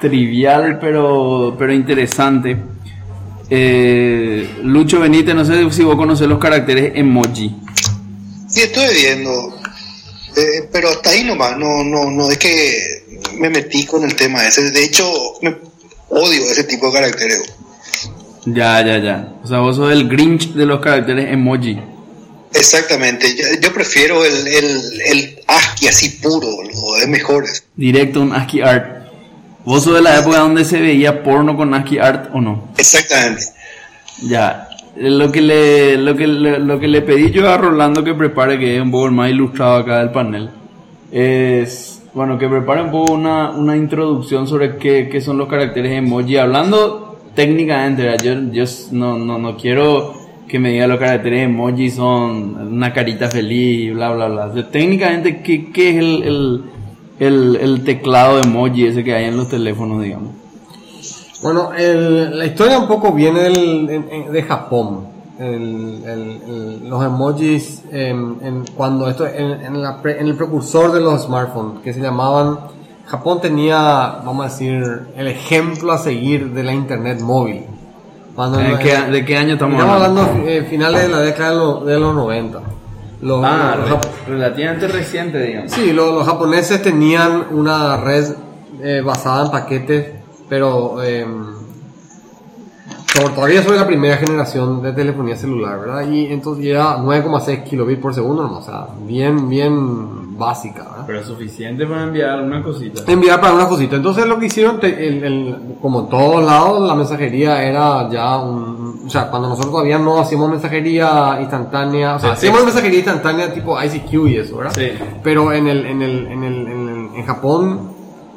[0.00, 2.56] trivial pero, pero interesante.
[3.48, 7.54] Eh, Lucho Benítez, no sé si vos conocés los caracteres emoji.
[8.48, 9.56] Sí, estoy viendo.
[10.36, 13.04] Eh, pero hasta ahí nomás, no, no, no es que
[13.38, 14.70] me metí con el tema ese.
[14.70, 15.04] De hecho,
[15.42, 15.56] me
[16.08, 17.42] odio ese tipo de caracteres.
[18.46, 19.34] Ya, ya, ya.
[19.42, 21.80] O sea, vos sos el Grinch de los caracteres emoji.
[22.52, 27.64] Exactamente, yo, yo prefiero el, el, el ASCII así puro, boludo, es mejores.
[27.76, 28.99] Directo un ASCII art.
[29.70, 32.70] ¿Vos sos de la época donde se veía porno con ASCII art o no?
[32.76, 33.44] Exactamente.
[34.20, 34.68] Ya.
[34.96, 38.58] Lo que le, lo que le, lo que le pedí yo a Rolando que prepare,
[38.58, 40.50] que es un poco el más ilustrado acá del panel,
[41.12, 45.92] es, bueno, que prepare un poco una, una introducción sobre qué, qué son los caracteres
[45.92, 46.36] emoji.
[46.36, 48.24] Hablando técnicamente, ¿verdad?
[48.24, 50.14] yo, yo no, no, no quiero
[50.48, 54.46] que me diga los caracteres emoji son una carita feliz, bla, bla, bla.
[54.46, 56.64] O sea, técnicamente, ¿qué, qué es el, el,
[57.20, 60.30] el, el teclado emoji ese que hay en los teléfonos, digamos?
[61.42, 65.06] Bueno, el- la historia un poco viene del- en- en- de Japón.
[65.38, 71.00] El- los emojis, em, en, cuando esto, en, en la pre- en el precursor de
[71.00, 72.58] los smartphones, que se llamaban,
[73.06, 73.76] Japón tenía,
[74.24, 74.82] vamos a decir,
[75.16, 77.64] el ejemplo a seguir de la internet móvil.
[78.34, 80.20] Cuando ¿De qué, ¿De qué año estamos, estamos hablando?
[80.22, 82.60] hablando eh, finales de la década de los, de los 90.
[83.22, 85.72] Los, Ah, los relativamente reciente, digamos.
[85.72, 88.24] Sí, lo- los japoneses tenían una red
[88.82, 90.06] eh, basada en paquetes,
[90.48, 91.26] pero eh,
[93.12, 96.08] sobre- todavía soy la primera generación de telefonía celular, ¿verdad?
[96.10, 98.58] Y entonces era 9,6 kilobits por segundo, ¿no?
[98.58, 101.04] o sea, bien, bien básica, ¿verdad?
[101.06, 103.02] Pero es suficiente para enviar alguna cosita.
[103.06, 103.94] Enviar para una cosita.
[103.96, 108.38] Entonces lo que hicieron, te- el- el- como en todos lados, la mensajería era ya
[108.38, 109.02] un...
[109.06, 113.76] O sea, cuando nosotros todavía no hacíamos mensajería instantánea, o sea, hacíamos mensajería instantánea tipo
[113.80, 114.72] ICQ y eso, ¿verdad?
[114.74, 114.88] Sí.
[115.22, 117.90] Pero en el, en el, en el, en el- en Japón,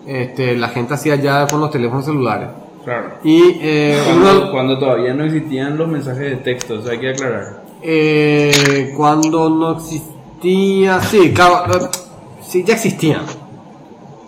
[0.05, 2.49] este, la gente hacía ya con los teléfonos celulares.
[2.83, 3.11] Claro.
[3.23, 7.11] Y eh, Cuando, uno, cuando todavía no existían los mensajes de texto, eso hay que
[7.11, 7.63] aclarar.
[7.81, 9.79] eh, cuando no
[10.43, 11.89] existía, sí, claro,
[12.47, 13.21] sí, ya existían.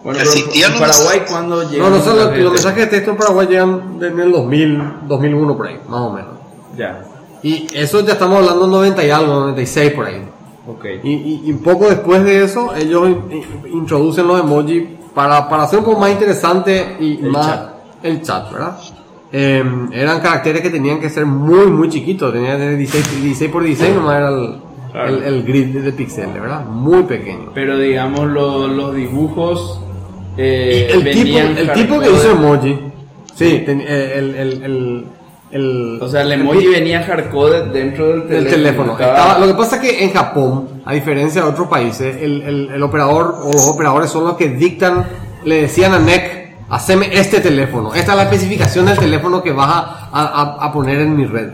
[0.03, 2.67] Bueno, ¿Existían en Paraguay cuando No, llegan no, son los, mensajes de los texto?
[2.67, 6.29] mensajes de texto en Paraguay llegan en el 2000, 2001 por ahí, más o menos.
[6.77, 7.01] Ya,
[7.41, 10.21] Y eso ya estamos hablando 90 y algo, 96 por ahí.
[10.67, 10.85] ok.
[11.03, 14.83] Y, y, y poco después de eso, ellos in- in- introducen los emojis
[15.15, 17.69] para, para hacer un poco más interesante y El más chat.
[18.03, 18.77] el chat, ¿verdad?
[19.31, 23.51] Eh, eran caracteres que tenían que ser muy, muy chiquitos, tenían que ser 16, 16
[23.51, 24.55] por 16, nomás era el,
[24.95, 25.09] Claro.
[25.17, 26.65] el, el grid de píxeles, ¿verdad?
[26.65, 27.51] Muy pequeño.
[27.53, 29.81] Pero digamos, lo- los dibujos.
[30.37, 31.03] Eh, el
[31.75, 32.79] tipo, el que hizo emoji,
[33.35, 35.05] sí, ten- eh, el, el, el,
[35.51, 38.49] el- O sea, el el emoji pi- venía hardcoded dentro del teléfono.
[38.55, 38.91] teléfono.
[38.93, 42.41] Estaba- Estaba- lo que pasa es que en Japón, a diferencia de otros países, el,
[42.41, 45.05] el- el operador o los operadores son los que dictan,
[45.45, 47.93] le decían a NEC, haceme este teléfono.
[47.93, 51.49] Esta es la especificación del teléfono que vas a, a- a poner en mi red.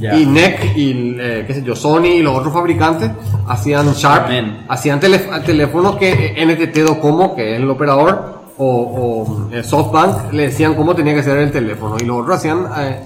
[0.00, 3.10] Y NEC y, eh, qué sé yo, Sony y los otros fabricantes
[3.46, 4.28] hacían Sharp,
[4.68, 10.44] hacían teléfonos que eh, NTT Docomo, que es el operador, o, o, eh, SoftBank, le
[10.44, 11.96] decían cómo tenía que ser el teléfono.
[12.00, 13.00] Y los otros hacían eh,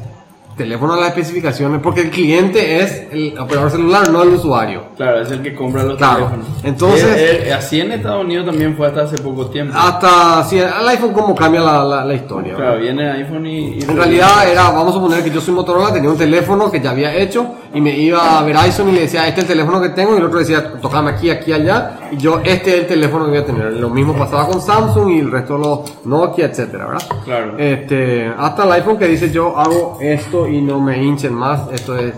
[0.58, 4.82] teléfono a las especificaciones, porque el cliente es el operador celular, no el usuario.
[4.96, 6.16] Claro, es el que compra los Claro.
[6.26, 6.46] teléfonos.
[6.64, 9.72] Entonces- Eh, eh, así en Estados Unidos también fue hasta hace poco tiempo.
[9.78, 12.52] Hasta, sí, al iPhone cómo cambia la, la, la historia.
[12.52, 12.66] ¿verdad?
[12.72, 13.58] Claro, viene iPhone y.
[13.78, 16.80] y- En realidad era, vamos a suponer que yo soy Motorola, tenía un teléfono que
[16.80, 19.80] ya había hecho y me iba a Verizon y le decía, este es el teléfono
[19.80, 22.86] que tengo y el otro decía, tocame aquí, aquí, allá y yo, este es el
[22.86, 23.72] teléfono que voy a tener.
[23.74, 27.02] Lo mismo pasaba con Samsung y el resto de los Nokia, etcétera, ¿verdad?
[27.24, 27.58] Claro.
[27.58, 31.96] Este, hasta el iPhone que dice yo hago esto y no me hinchen más, esto
[31.98, 32.14] es...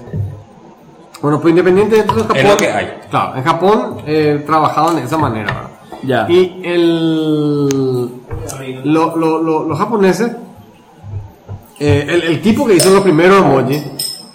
[1.21, 2.37] Bueno, pues independiente de todo, Japón...
[2.49, 2.93] lo que hay.
[3.11, 5.71] Claro, en Japón eh, trabajaban de esa manera, ¿verdad?
[6.03, 6.27] Ya.
[6.31, 8.11] Y el,
[8.85, 10.31] lo- lo- lo- los japoneses
[11.79, 13.83] eh, el, el tipo que hizo los primeros emojis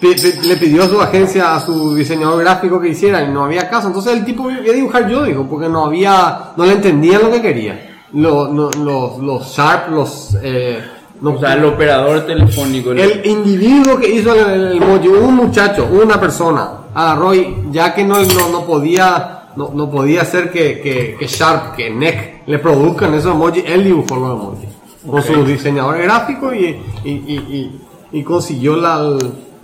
[0.00, 3.88] le pidió a su agencia, a su diseñador gráfico que hiciera y no había caso.
[3.88, 7.30] Entonces el tipo iba a dibujar yo, dijo, porque no había, no le entendían lo
[7.32, 7.96] que quería.
[8.12, 10.36] Lo- no- los, los Sharp, los...
[10.42, 10.78] Eh,
[11.20, 12.92] no- O sea, el operador telefónico.
[12.92, 17.94] el- el individuo que hizo el, el emoji, un muchacho, una persona, agarró y ya
[17.94, 22.42] que no, no, no podía, no, no podía hacer que, que, que Sharp, que NEC
[22.46, 24.68] le produzcan esos emojis, él dibujó los emojis.
[25.10, 26.66] Con su diseñador gráfico y,
[27.04, 27.80] y, y,
[28.12, 29.16] y, y consiguió la...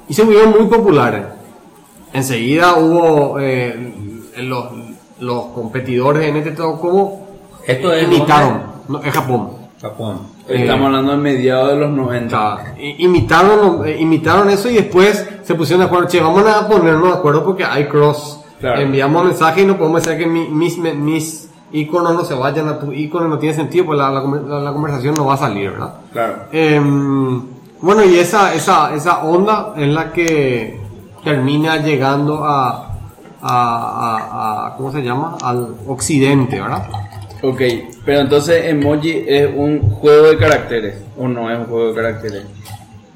[0.09, 1.23] Y se volvieron muy populares.
[2.13, 4.67] Enseguida hubo eh, los,
[5.21, 7.27] los competidores en este todo como
[7.67, 9.51] Esto es imitaron, no, es Japón.
[9.81, 10.19] Japón.
[10.49, 12.57] Estamos hablando de mediados de los 90.
[12.57, 16.69] sea, i- imitaron, eh, imitaron eso y después se pusieron de acuerdo, che, vamos a
[16.69, 18.41] ponernos de acuerdo porque hay cross.
[18.61, 18.81] Claro.
[18.81, 22.69] Enviamos mensaje y no podemos hacer que mi- mis, me- mis iconos no se vayan
[22.69, 25.35] a tu icono, no tiene sentido, pues la, la, conver- la- la conversación no va
[25.35, 25.95] a salir, ¿verdad?
[26.13, 26.35] Claro.
[26.53, 27.43] Em,
[27.83, 30.81] bueno, y esa, esa, esa onda es la que
[31.25, 32.89] termina llegando a,
[33.43, 35.37] a, a- a- ¿cómo se llama?
[35.43, 36.89] Al occidente, ¿verdad?
[37.43, 37.61] Ok,
[38.05, 42.45] pero entonces emoji es un juego de caracteres o no es un juego de caracteres.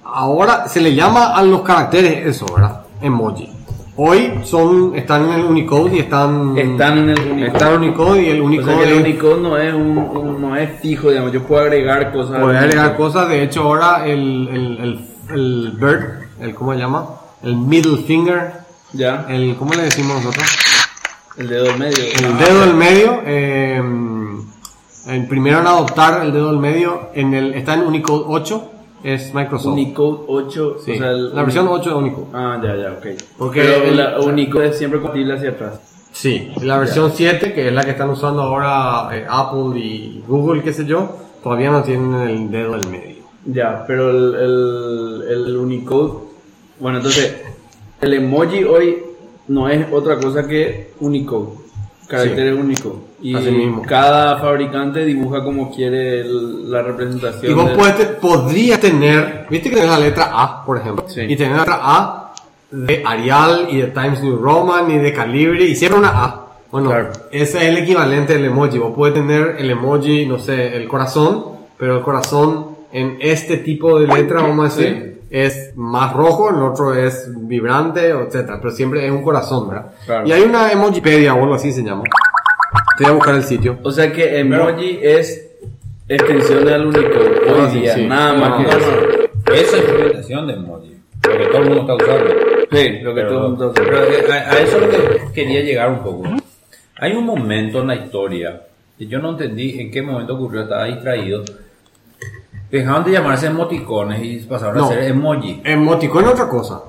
[0.04, 2.82] Ahora se le llama a los caracteres eso, ¿verdad?
[3.00, 3.52] Emoji.
[3.98, 6.56] Hoy son, están en el Unicode y están...
[6.58, 7.46] Están en el Unicode.
[7.46, 8.74] Están en Unicode y el O Unicode...
[8.74, 12.12] sea que el Unicode no es un, un- no es fijo, digamos, yo puedo agregar
[12.12, 12.40] cosas.
[12.42, 16.04] Puede al agregar cosas, de hecho ahora el, el, el, el bird,
[16.40, 17.06] el, ¿cómo se llama?
[17.42, 18.52] El middle finger,
[18.92, 20.46] Ya, el, ¿cómo le decimos nosotros?
[21.38, 21.96] el dedo medio.
[22.18, 23.82] El dedo del medio, eh,
[25.08, 28.70] el primero en adoptar el dedo del medio, en el, está en Unicode 8,
[29.02, 29.72] es Microsoft.
[29.72, 32.26] Unicode 8, Sí, o sea, el- la versión 8 de Unicode.
[32.32, 33.06] Ah, ya, ya, ok.
[33.38, 35.80] Porque Pero el- la Unicode es siempre compatible hacia atrás.
[36.12, 40.62] Sí, la versión 7, que es la que están usando ahora eh, Apple y Google,
[40.62, 41.10] qué sé yo,
[41.42, 43.16] todavía no tienen el dedo del medio.
[43.44, 46.12] Ya, pero el, el, el Unicode,
[46.80, 47.36] bueno, entonces,
[48.00, 49.02] el emoji hoy
[49.48, 51.50] no es otra cosa que Unicode,
[52.08, 52.96] caracteres Unicode.
[53.22, 53.82] Y Así mismo.
[53.82, 57.50] cada fabricante dibuja como quiere el- la representación.
[57.50, 61.22] Y vos del- puedes podrías tener, viste que tenés la letra A, por ejemplo, Sí.
[61.22, 62.32] y tenés la letra A
[62.70, 66.42] de Arial y de Times New Roman y de Calibre y siempre una A.
[66.70, 67.10] Bueno, Claro.
[67.30, 68.78] ese es el equivalente del emoji.
[68.78, 71.44] Vos puedes tener el emoji, no sé, el corazón,
[71.78, 76.62] pero el corazón en este tipo de letra, vamos a decir, es más rojo, el
[76.62, 79.92] otro es vibrante, etcétera, pero siempre es un corazón, ¿verdad?
[80.04, 80.26] Claro.
[80.28, 82.04] Y hay una emojipedia o algo así se llama.
[82.98, 83.78] Te voy a buscar el sitio.
[83.82, 85.50] O sea que emoji es
[86.08, 88.06] extensión del Unicode Ah, hoy sí, día, sí.
[88.06, 88.90] nada más No, que no, eso.
[89.46, 89.54] no.
[89.54, 90.96] Esa es implementación de emoji.
[91.26, 92.30] Lo que todo el mundo está usando.
[92.70, 95.60] Sí, lo que Pero, todo el mundo pero a, a eso es lo que quería
[95.62, 96.24] llegar un poco.
[96.98, 98.62] Hay un momento en la historia
[98.98, 101.42] que yo no entendí en qué momento ocurrió, estaba distraído.
[102.70, 104.86] Dejaron de llamarse emoticones y pasaron No.
[104.86, 105.60] a ser emoji.
[105.64, 106.80] Emoticón es otra cosa.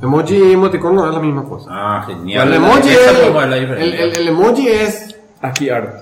[0.00, 1.66] Emoji y emoticón no es la misma cosa.
[1.70, 2.48] Ah, genial.
[2.48, 4.02] el emoji es, el, diferencia.
[4.04, 5.94] el- el emoji es ASCII art.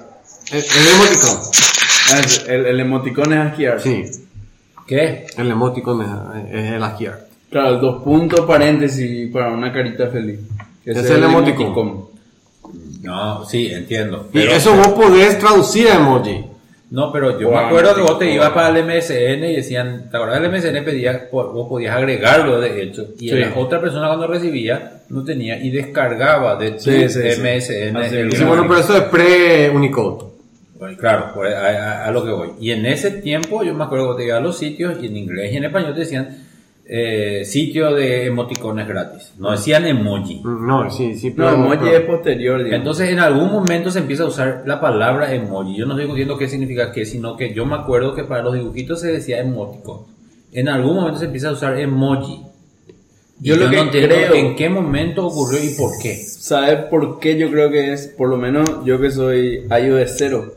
[0.52, 1.38] el, el emoticón.
[2.12, 3.80] Ah, El, el emoticón es ASCII art.
[3.80, 4.04] Sí,
[4.86, 5.26] ¿Qué?
[5.36, 7.20] el emoticón es, es el ASCII art.
[7.50, 10.40] Claro, dos puntos, paréntesis para una carita feliz.
[10.84, 12.06] Ese Es el emoticón.
[13.02, 14.28] No, sí, entiendo.
[14.32, 16.44] Y Pero- eso vos podés traducir a emoji.
[16.90, 18.34] No, pero yo Wow, me acuerdo que vos te wow.
[18.34, 20.84] ibas para el MSN y decían, ¿te acuerdas del MSN?
[20.84, 23.08] Pedías, vos podías agregarlo de hecho.
[23.18, 23.34] Y Sí.
[23.36, 26.90] la otra persona cuando recibía no tenía y descargaba de tu Sí.
[26.92, 27.96] MSN.
[27.96, 28.32] El.
[28.32, 30.28] Sí, bueno, pero eso es pre-Unicode.
[30.78, 32.48] Bueno, claro, por- a, a- a lo que voy.
[32.60, 35.06] Y en ese tiempo yo me acuerdo que vos te ibas a los sitios y
[35.06, 36.47] en inglés y en español te decían
[36.90, 39.32] eh, sitio de emoticones gratis.
[39.38, 40.40] No decían emoji.
[40.42, 41.54] No, sí, sí, No, pero...
[41.54, 42.78] emoji pero- es posterior, digamos.
[42.78, 45.76] Entonces en algún momento se empieza a usar la palabra emoji.
[45.76, 48.54] Yo no estoy diciendo qué significa qué, sino que yo me acuerdo que para los
[48.54, 50.00] dibujitos se decía emoticon.
[50.52, 52.40] En algún momento se empieza a usar emoji.
[53.40, 56.16] Yo lo que no entiendo creo- en qué momento ocurrió y por qué.
[56.16, 58.06] ¿Sabes por qué yo creo que es?
[58.08, 60.54] Por lo menos yo que soy iOS 0.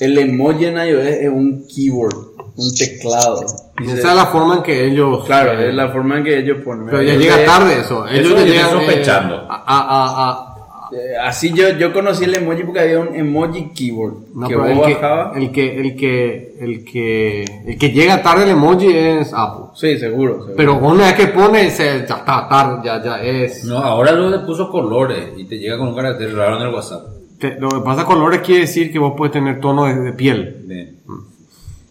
[0.00, 2.11] El emoji en iOS es un keyboard,
[2.56, 3.40] un teclado.
[3.78, 5.24] Dice- Esa es la forma en que ellos...
[5.24, 6.86] Claro, eh, es la forma en que ellos ponen.
[6.86, 8.06] Pero ya Entonces, llega tarde eso.
[8.08, 8.64] Ellos eso llegan...
[8.66, 9.36] estoy eh, sospechando.
[9.48, 10.48] a, a, a, a-
[10.94, 14.60] eh, Así yo, yo conocí el emoji porque había un emoji keyboard no, que el
[14.82, 15.36] que, bajabas.
[15.38, 19.68] el que, el que, el que, el que llega tarde el emoji es Apple.
[19.74, 20.34] Sí, seguro.
[20.34, 20.52] seguro.
[20.54, 23.64] Pero una vez que pone, se, ya está tarde, ya, ya es.
[23.64, 26.74] No, ahora lo le puso colores y te llega con un carácter raro en el
[26.74, 27.06] WhatsApp.
[27.38, 30.62] Te- lo que pasa colores quiere decir que vos puedes tener tono de, de piel.
[30.66, 30.98] Bien.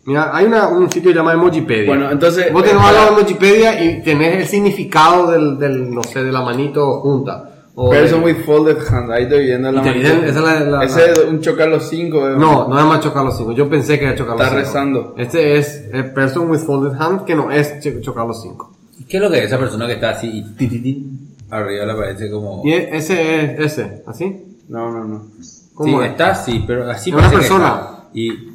[0.05, 1.85] Mira, hay una, un sitio llamado Emojipedia.
[1.87, 6.01] Bueno, entonces, Vos tenés eh, algo de Emojipedia y tenés el significado del, del, no
[6.03, 7.47] sé, de la manito junta.
[7.75, 10.83] o Person de- with folded hand, ahí estoy viendo la dicen- esa es la- la-
[10.83, 12.27] Ese la- es un chocar los cinco.
[12.27, 12.33] eh.
[12.37, 13.51] No, no es más chocar los cinco.
[13.53, 14.67] Yo pensé que era chocar los Está cinco.
[14.67, 15.15] rezando.
[15.17, 18.71] Este es eh, Person with Folded Hand, que no es ch- chocar los cinco.
[18.99, 21.07] ¿Y ¿Qué es lo que es esa persona que está así y ti, ti, ti,
[21.49, 22.61] arriba le parece como...
[22.65, 24.57] Y e- ese es ese, ¿así?
[24.67, 25.23] No, no, no.
[25.73, 26.11] ¿Cómo sí, es?
[26.11, 27.67] está así, pero así Es una parece que persona.
[27.67, 28.03] está.
[28.13, 28.50] Y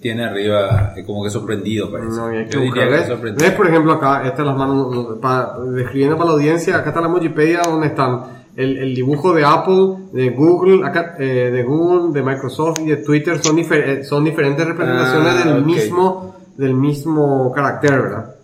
[0.00, 2.10] tiene arriba como que sorprendido parece.
[2.10, 3.48] No, hay que Yo diría que sorprendido.
[3.48, 7.08] ¿Ves, por ejemplo, acá, estas las manos, para, describiendo para la audiencia, acá está la
[7.08, 12.22] Mojipedia donde están el, el dibujo de Apple, de Google, acá, eh, de Google, de
[12.22, 17.50] Microsoft y de Twitter son, difer- eh, son diferentes representaciones Ah, del mismo del mismo
[17.52, 18.34] carácter, ¿verdad?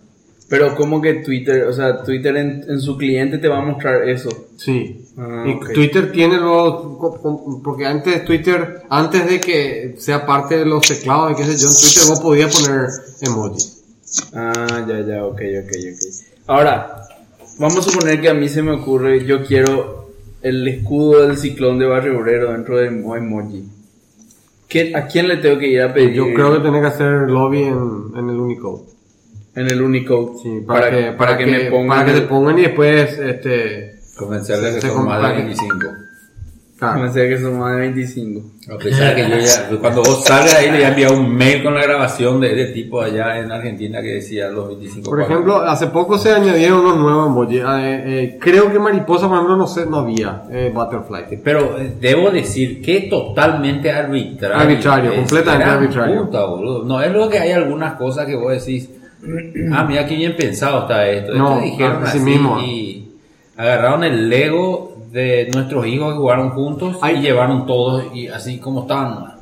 [0.49, 4.07] Pero como que Twitter, o sea, Twitter en, en su cliente te va a mostrar
[4.07, 4.29] eso.
[4.55, 5.05] Sí.
[5.17, 5.73] Ah, y.
[5.73, 6.83] Twitter tiene los,
[7.63, 11.67] porque antes Twitter, antes de que sea parte de los teclados y qué sé yo,
[11.67, 12.87] en Twitter vos podías poner
[13.21, 13.57] emoji.
[14.33, 16.25] Ah, ya, ya, ok, ok, ok.
[16.47, 17.03] Ahora,
[17.59, 21.77] vamos a suponer que a mí se me ocurre, yo quiero el escudo del ciclón
[21.77, 23.65] de Barrio Obrero dentro de Mo- emoji.
[24.69, 26.13] ¿Qué- ¿A quién le tengo que ir a pedir?
[26.13, 28.83] Yo creo que tenés que hacer lobby en, en el Unicode.
[29.57, 30.37] En el Unicode.
[30.41, 31.87] Sí, para, que, para, que, me pongan.
[31.99, 35.77] para que te pongan y después, este, Convencerle que son más de compra- 25.
[36.79, 37.11] claro.
[37.11, 38.41] Sé que son más de 25.
[38.71, 41.73] A pesar que yo ya, cuando vos salgas ahí le había enviado un mail con
[41.73, 45.09] la grabación de, de tipo allá en Argentina que decía los 25.
[45.09, 45.31] Por cuadros.
[45.31, 47.61] ejemplo, hace poco se añadieron unos nuevos emojis.
[47.61, 51.39] Eh, eh, creo que mariposa, por ejemplo, no sé, no había eh, butterfly.
[51.43, 54.57] Pero eh, debo decir que totalmente arbitrario.
[54.57, 56.25] Arbitrario, Es completamente arbitrario.
[56.25, 56.39] puta.
[56.85, 58.89] No, es lo que hay algunas cosas que vos decís,
[59.73, 61.33] ah, mira qué bien pensado está esto.
[61.33, 62.59] No, esto dijeron así mismo.
[62.59, 63.11] y
[63.55, 67.17] agarraron el Lego de nuestros hijos que jugaron juntos Ay.
[67.17, 69.37] y llevaron todos y así como estaban.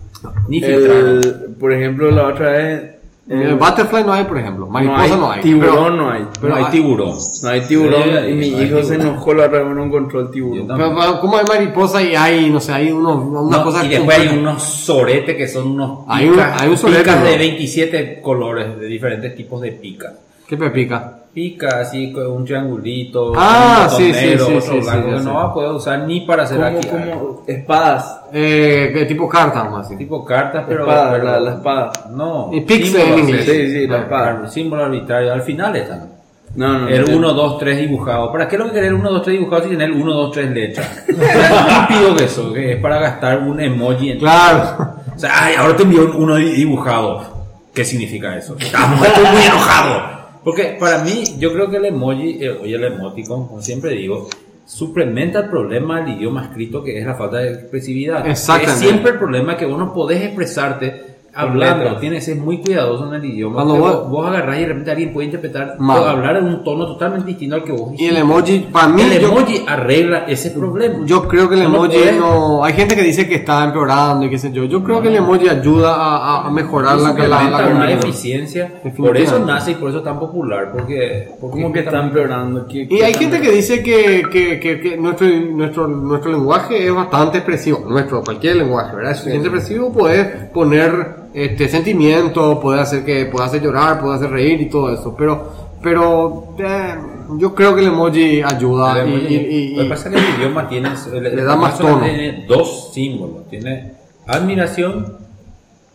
[0.47, 0.63] Ni.
[0.63, 2.94] El, por ejemplo, la otra vez.
[3.27, 4.67] Eh, butterfly no hay, por ejemplo.
[4.67, 5.41] Mariposa no hay.
[5.41, 6.27] Tiburón pero- no hay.
[6.39, 7.17] pero no hay tiburón.
[7.41, 8.03] No hay tiburón.
[8.03, 10.67] Sí, y mi hijo se enojó la vez no encontró el tiburón.
[10.67, 13.89] pero, pero, ¿Cómo hay mariposa y hay, no sé, hay uno, una No, cosa y
[13.89, 17.37] que- después hay unos soretes que son unos Hay un- hay un sorete, picas de
[17.37, 20.13] 27 colores, de diferentes tipos de picas.
[20.47, 21.11] ¿Qué pepica?
[21.33, 25.25] Pica así con un triangulito, Ah, un sí, sí, negro, sí, otro sí, blanco, sí,
[25.25, 28.21] no va a poder usar ni para hacer Como, aquí como espadas.
[28.31, 29.97] Eh, ¿qué tipo carta, vamos a decir.
[29.97, 31.91] tipo cartas, pero, Espada, pero- la- la espada.
[32.11, 33.45] no, Y pixel en inglés.
[33.45, 34.47] Sí, sí, la Ah, espada.
[34.47, 36.09] símbolo arbitrario, al final están.
[36.55, 36.87] No, no.
[36.87, 37.17] El no.
[37.17, 38.31] 1, 2, 3 dibujado.
[38.31, 41.03] ¿Para qué lo que querer 1, 2, 3 dibujado si tener 1, 2, 3 letras?
[41.09, 44.95] Es estúpido que eso, que es para gastar un emoji en Claro.
[45.13, 47.35] O sea, ay, ahora te envió uno dibujado.
[47.73, 48.55] ¿Qué significa eso?
[48.57, 50.15] Estoy muy enojado.
[50.45, 54.29] Porque para mí, yo creo que el emoji, eh, oye, el emoticon, como siempre digo,
[54.63, 58.27] suplementa el problema del idioma escrito que es la falta de expresividad.
[58.27, 58.73] Exactamente.
[58.73, 61.97] Es siempre el problema que vos no podés expresarte hablando.
[61.97, 63.55] Tienes que ser muy cuidadoso en el idioma.
[63.55, 65.99] Cuando vos- vos, agarrás y de repente alguien puede interpretar Mal.
[66.01, 69.01] o hablar en un tono totalmente distinto al que vos Y el emoji, para mí,
[69.01, 71.05] El yo, emoji arregla ese problema.
[71.05, 72.63] yo creo que el No emoji no.
[72.63, 74.63] Hay gente que dice que está empeorando y qué sé yo.
[74.65, 78.71] Yo creo que el emoji ayuda a, a- mejorar la, la, la, Suplementa una eficiencia.
[78.95, 80.71] Por eso nace y por eso es tan popular.
[80.71, 82.65] Porque, porque ¿Cómo que está empeorando?
[82.67, 86.31] ¿Qué- Y qué hay está gente que dice que, que, que, que nuestro, nuestro, nuestro
[86.31, 87.83] lenguaje es bastante expresivo.
[87.87, 89.11] Nuestro, cualquier lenguaje, ¿verdad?
[89.11, 94.29] Es suficiente expresivo, puedes poner este sentimiento, puede hacer que puede hacer llorar, puede hacer
[94.31, 95.13] reír y todo eso.
[95.17, 96.95] Pero, pero eh,
[97.37, 100.21] yo creo que el emoji ayuda El emoji- y- y- lo que pasa es que
[100.31, 100.89] el idioma tiene,
[101.21, 101.99] Le da más tono.
[102.03, 103.49] Tiene dos símbolos.
[103.49, 103.91] Tiene
[104.27, 105.17] admiración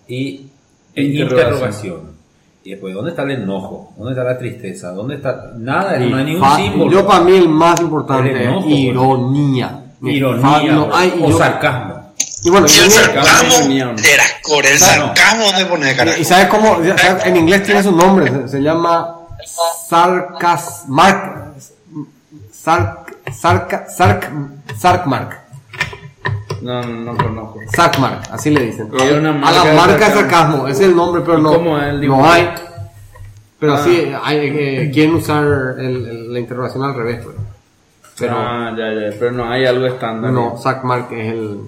[0.09, 0.47] y
[0.95, 1.49] e Interrogación.
[1.49, 2.11] interrogación.
[2.63, 3.93] Y después, ¿dónde está el enojo?
[3.97, 4.93] ¿Dónde está la tristeza?
[4.93, 5.53] ¿Dónde está?
[5.57, 6.91] Nada, no hay ningún símbolo.
[6.93, 9.85] Yo para mí el más importante El es ironía.
[10.03, 11.90] Ironía no hay- o yo- sarcasmo.
[12.43, 15.07] Y bueno, Y el sarcasmo de la core, el Claro.
[15.15, 16.19] sarcasmo de poner carajo.
[16.21, 19.17] Y sabes cómo, sabes, en inglés tiene su nombre, se, se llama
[19.89, 21.55] sarcas, mark,
[22.53, 24.31] sarc, sarca, sarc,
[24.79, 25.39] sarcmark,
[26.63, 27.59] No, no, no conozco.
[27.75, 28.89] sarcmark, así le dicen.
[28.99, 30.69] Y hay una a marca la de marca de sarcasmo.
[30.69, 32.21] es el nombre, pero ¿Y no, cómo es el dibujo?
[32.23, 32.49] no hay.
[33.59, 33.83] Pero Ah.
[33.85, 37.37] sí, hay, eh, quieren usar el- el- la interrogación al revés, pues.
[38.19, 40.31] pero ah, ya, ya, pero no hay algo estándar.
[40.33, 41.61] no, sarcmark es el,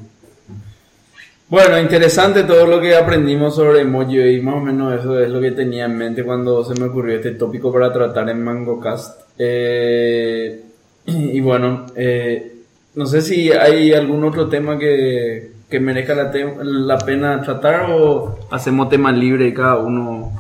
[1.53, 5.39] Bueno, interesante todo lo que aprendimos sobre emoji y más o menos eso es lo
[5.39, 9.21] que tenía en mente cuando se me ocurrió este tópico para tratar en MangoCast.
[9.39, 10.63] Eh,
[11.05, 12.55] y bueno, eh,
[12.95, 16.33] no sé si hay algún otro tema que, que merezca la,
[16.63, 20.33] la pena tratar o hacemos tema libre y cada uno...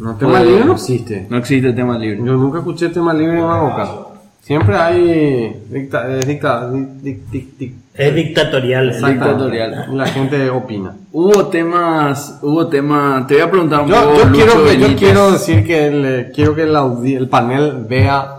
[0.00, 1.28] no, tema libre no existe.
[1.30, 2.16] No existe tema libre.
[2.26, 4.09] Yo nunca escuché tema libre en boca.
[4.42, 8.88] Siempre hay dicta, eh, dicta, dic- dic- Es dictatorial.
[8.88, 9.26] Exactamente.
[9.26, 9.96] Dictatorial.
[9.96, 10.96] La gente opina.
[11.12, 14.16] Hubo temas, hubo temas, te voy a preguntar un Yo, poco.
[14.16, 14.32] yo Lucho
[14.64, 16.74] quiero, yo quiero decir que el, eh, quiero que el,
[17.16, 18.34] el panel vea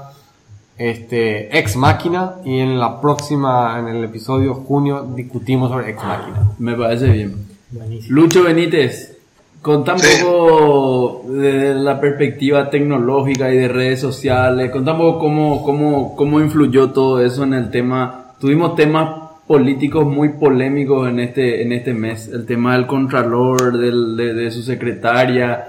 [0.78, 6.52] este, Ex Máquina y en la próxima, en el episodio junio, discutimos sobre Ex Máquina.
[6.60, 7.36] Me parece bien.
[7.70, 8.16] Buenísimo.
[8.16, 9.11] Lucho Benítez,
[9.62, 15.64] contá un poco de la perspectiva tecnológica y de redes sociales, contá un poco cómo,
[15.64, 18.34] cómo, cómo influyó todo eso en el tema.
[18.40, 19.10] Tuvimos temas
[19.46, 24.52] políticos muy polémicos en este, en este mes, el tema del contralor, del, de, de
[24.52, 25.68] su secretaria.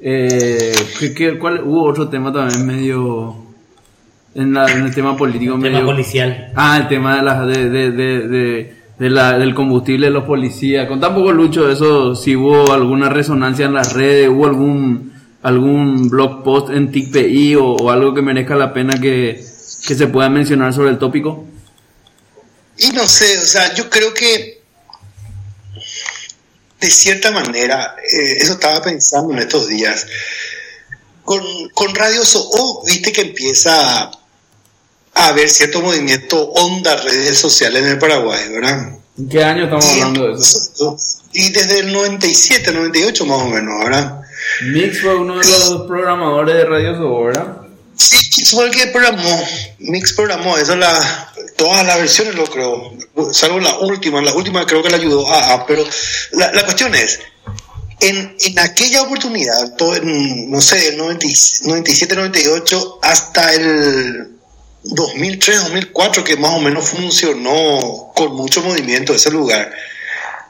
[0.00, 3.34] Eh, ¿qué- qué- cuál, hubo otro tema también medio
[4.34, 6.52] en, la- en el tema político Tema medio policial.
[6.54, 10.86] Ah, el tema de la, de, de, de, de- la, del combustible de los policías.
[10.88, 16.08] Contá un poco, Lucho, eso, si hubo alguna resonancia en las redes, hubo algún, algún
[16.08, 19.44] blog post en TICPI o, o algo que merezca la pena que,
[19.86, 21.44] que se pueda mencionar sobre el tópico.
[22.78, 24.62] Y no sé, o sea, yo creo que
[26.80, 30.06] de cierta manera, eh, eso estaba pensando en estos días,
[31.24, 31.40] con,
[31.72, 34.10] con Radio SOO, viste que empieza
[35.14, 38.98] a, haber cierto movimiento onda redes sociales en el Paraguay, ¿verdad?
[39.16, 40.96] ¿En qué año estamos Y, hablando de eso?
[41.32, 44.20] y desde el 97, 98 más o menos, ¿verdad?
[44.62, 47.56] Mix fue uno de los programadores de Radio Sobo, ¿verdad?
[47.96, 49.42] Sí, fue el que programó,
[49.78, 52.92] Mix programó, eso la, todas las versiones lo creo,
[53.32, 55.86] salvo la última, la última creo que le ayudó a, a, pero
[56.32, 57.20] la, la cuestión es,
[58.00, 61.26] en, en aquella oportunidad, todo en, no sé, el 90
[61.64, 64.30] 97, 98, hasta el
[64.84, 69.72] 2003, 2004, que más o menos funcionó con mucho movimiento ese lugar,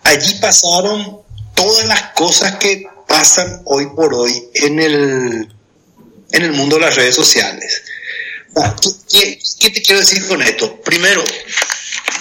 [0.02, 1.18] allí pasaron
[1.54, 5.48] todas las cosas que pasan hoy por hoy en el
[6.32, 7.84] en el mundo de las redes sociales.
[8.56, 8.74] Ah,
[9.10, 10.80] ¿Qué, te quiero decir con esto?
[10.80, 11.22] Primero,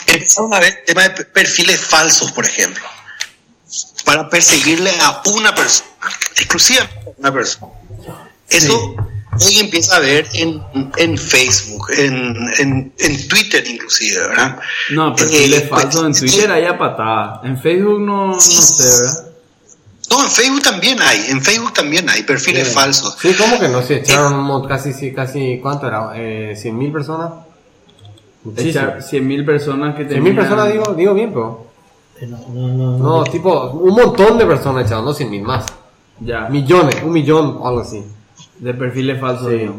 [0.06, 2.84] empezaron a ver temas de perfiles falsos, por ejemplo,
[4.06, 5.90] para perseguirle a una persona,
[6.36, 7.74] exclusivamente a una persona.
[8.50, 8.96] Eso
[9.46, 10.62] hoy empieza a ver en,
[10.98, 14.60] en Facebook, en, en, en Twitter inclusive, ¿verdad?
[14.92, 17.42] No, perfiles Eh, falsos en pues, Twitter hay a patada.
[17.44, 19.28] En Facebook no, no sé, ¿verdad?
[20.10, 23.18] No, en Facebook también hay, en Facebook también hay perfiles falsos.
[23.20, 23.82] Sí, ¿cómo que no?
[23.82, 26.12] Se echaron un mon- casi, sí, casi, ¿cuánto era?
[26.16, 27.32] Eh, ¿100 mil personas?
[28.44, 28.70] Muchísimo.
[28.72, 31.66] Echar 100.000 personas que 100 mil personas digo, digo bien, pero...
[32.24, 35.66] No, no, no, No, tipo, un montón de personas echaron, no 100 mil más.
[36.20, 38.04] Ya, Millones, un millón o algo así.
[38.64, 39.50] De perfiles falsos.
[39.50, 39.70] Sí.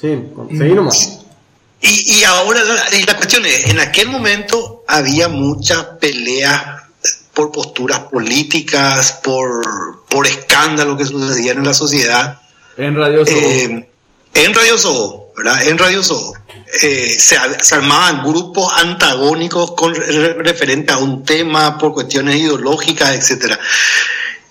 [0.00, 0.18] Sí,
[0.58, 1.18] seguí nomás.
[1.80, 6.82] Y, y ahora la, y la cuestión es, en aquel momento había muchas peleas
[7.34, 12.40] por posturas políticas, por, por escándalos que sucedían en la sociedad.
[12.76, 13.38] En Radio Sobo.
[13.40, 13.88] Eh,
[14.34, 15.66] en Radio Soho, ¿verdad?
[15.66, 16.34] En Radio Soho.
[16.82, 23.14] eh, se, se armaban grupos antagónicos con re- referente a un tema por cuestiones ideológicas,
[23.14, 23.58] etcétera.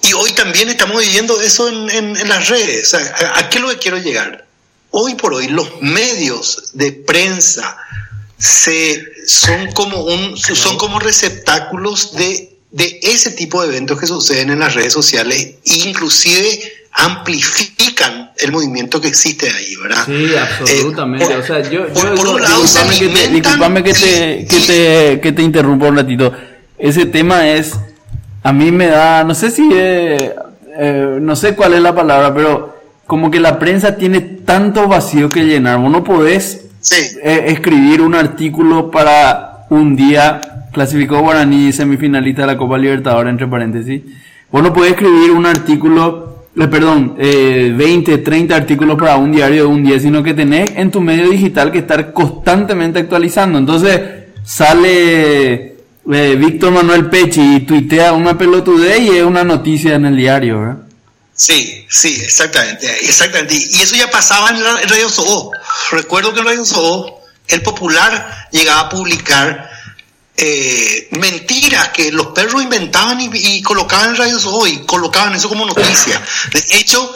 [0.04, 2.94] Y hoy también estamos viviendo eso en, en- en las redes.
[2.94, 4.46] O sea, ¿a, a qué es lo que quiero llegar?
[4.90, 7.78] Hoy por hoy los medios de prensa
[8.38, 14.50] se, son, como un, son como receptáculos de, de ese tipo de eventos que suceden
[14.50, 16.60] en las redes sociales e inclusive
[16.94, 20.06] amplifican el movimiento que existe ahí, ¿verdad?
[20.08, 21.26] Sí, absolutamente.
[21.26, 22.84] Eh, por- o sea, yo, yo por- un lado se
[23.30, 26.34] discúlpame, que te, que te, que te, que te interrumpa un ratito.
[26.78, 27.74] Ese tema es,
[28.44, 30.34] a mí me da, no sé si, eh,
[30.78, 32.76] eh, no sé cuál es la palabra, pero
[33.06, 35.80] como que la prensa tiene tanto vacío que llenar.
[35.80, 37.18] Vos no podés Sí.
[37.24, 43.48] eh, escribir un artículo para un día clasificó Guaraní semifinalista de la Copa Libertadores, entre
[43.48, 44.02] paréntesis.
[44.52, 49.64] Vos no podés escribir un artículo, eh, perdón, eh, 20, 30 artículos para un diario
[49.64, 53.60] de un día, sino que tenés en tu medio digital que estar constantemente actualizando.
[53.60, 54.00] Entonces
[54.44, 55.71] sale
[56.12, 60.78] eh, Víctor Manuel Pechi tuitea una pelotudez y es una noticia en el diario, ¿verdad?
[61.34, 63.56] Sí, sí, exactamente, exactamente.
[63.56, 65.52] Y eso ya pasaba en Radio Soho.
[65.92, 69.70] Recuerdo que en Radio Soho el popular llegaba a publicar
[70.38, 75.50] eh, mentiras que los perros inventaban y, y colocaban en Radio Soho y colocaban eso
[75.50, 76.22] como noticia.
[76.54, 77.12] De hecho,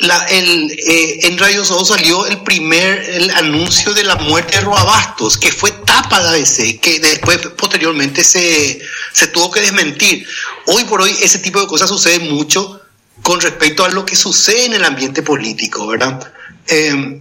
[0.00, 4.62] la, el, eh, en Radio Soho salió el primer el anuncio de la muerte de
[4.62, 8.80] Roabastos, que fue tapa de ABC, que después posteriormente se,
[9.12, 10.26] se tuvo que desmentir.
[10.66, 12.80] Hoy por hoy ese tipo de cosas sucede mucho
[13.22, 16.32] con respecto a lo que sucede en el ambiente político, ¿verdad?
[16.66, 17.20] Eh,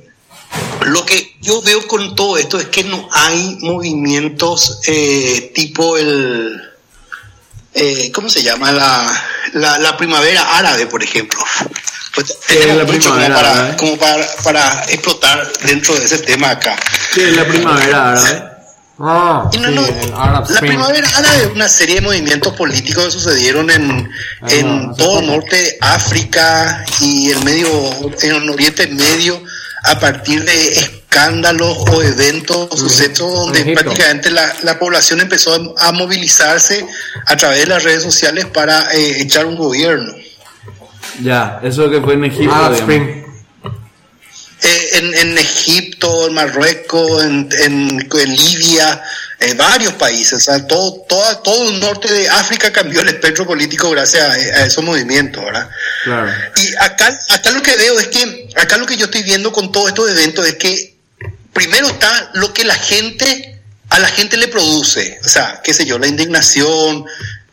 [0.86, 6.69] lo que yo veo con todo esto es que no hay movimientos eh, tipo el...
[7.74, 8.72] eh, ¿Cómo se llama?
[8.72, 11.40] La, la, la primavera árabe, por ejemplo.
[12.16, 13.78] Pues ¿Qué tenemos la mucho como, para, árabe?
[13.78, 16.76] como para, para explotar dentro de ese tema acá.
[17.14, 18.44] Que es la primavera árabe.
[19.02, 20.72] Ah, no, sí, la Spring.
[20.72, 24.12] primavera árabe es una serie de movimientos políticos que sucedieron en,
[24.42, 27.70] Ah, en todo el norte de África y el medio,
[28.22, 29.42] en el Oriente Medio,
[29.84, 33.82] a partir de escándalos o eventos o sucesos donde Egipto.
[33.84, 36.86] prácticamente la, la población empezó a, movilizarse
[37.26, 40.14] a través de las redes sociales para eh, echar un gobierno.
[41.22, 42.54] Ya, eso que fue en Egipto.
[42.54, 42.72] Ah.
[44.62, 49.02] Eh, en, en Egipto, en Marruecos, en, en- en Libia,
[49.42, 53.46] eh, varios países, o sea, todo, toda- todo el norte de África cambió el espectro
[53.48, 55.70] político gracias a, a esos movimientos, ¿verdad?
[56.04, 56.32] Claro.
[56.58, 59.72] Y acá, acá lo que veo es que, acá lo que yo estoy viendo con
[59.72, 60.98] todos estos eventos es que
[61.54, 65.86] primero está lo que la gente, a la gente le produce, o sea, qué sé
[65.86, 67.06] yo, la indignación,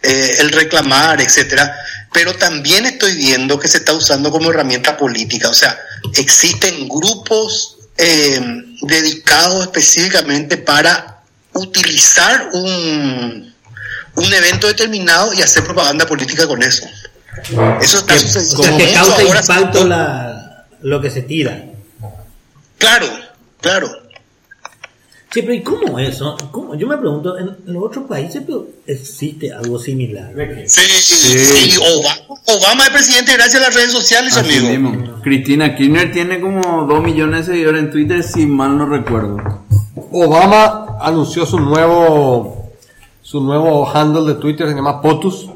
[0.02, 1.74] eh, el reclamar, etcétera.
[2.12, 5.78] Pero también estoy viendo que se está usando como herramienta política, o sea,
[6.14, 8.40] existen grupos eh,
[8.82, 11.15] dedicados específicamente para
[11.56, 13.52] utilizar un,
[14.14, 16.86] un evento determinado y hacer propaganda política con eso.
[17.80, 19.40] Eso está sucediendo Como que causa ahora.
[19.40, 21.64] impacto la, lo que se tira.
[22.78, 23.06] Claro,
[23.60, 23.88] claro.
[25.32, 26.34] Sí, pero ¿y cómo eso?
[26.50, 26.74] ¿Cómo?
[26.76, 30.32] Yo me pregunto, ¿en los otros países pero existe algo similar?
[30.66, 34.68] Sí, sí, Obama, Obama es presidente gracias a las redes sociales, Así amigo.
[34.90, 35.20] mismo.
[35.22, 39.65] Cristina Kirchner tiene como 2 millones de seguidores en Twitter, si mal no recuerdo.
[40.12, 42.64] Obama anunció su nuevo
[43.22, 45.50] su nuevo handle de Twitter, se llama POTUS.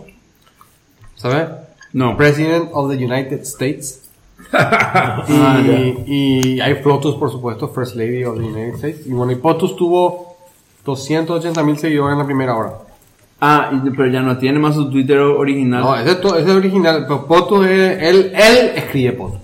[1.14, 1.48] ¿Sabes?
[1.92, 2.16] No.
[2.16, 4.02] President of the United States.
[4.52, 6.02] Ah, y,
[6.56, 9.06] y hay POTUS, por supuesto, First Lady of the United States.
[9.06, 10.34] Y bueno, y POTUS tuvo
[10.84, 12.72] 280 mil seguidores en la primera hora.
[13.40, 15.82] Ah, y- pero ya no tiene más su Twitter original.
[15.82, 19.40] No, ese, es to- ese es original, pero POTUS es, él, él escribe POTUS.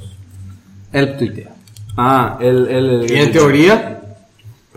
[0.93, 1.51] Él tuitea.
[1.97, 3.86] Ah, él, él, él- Y en teoría,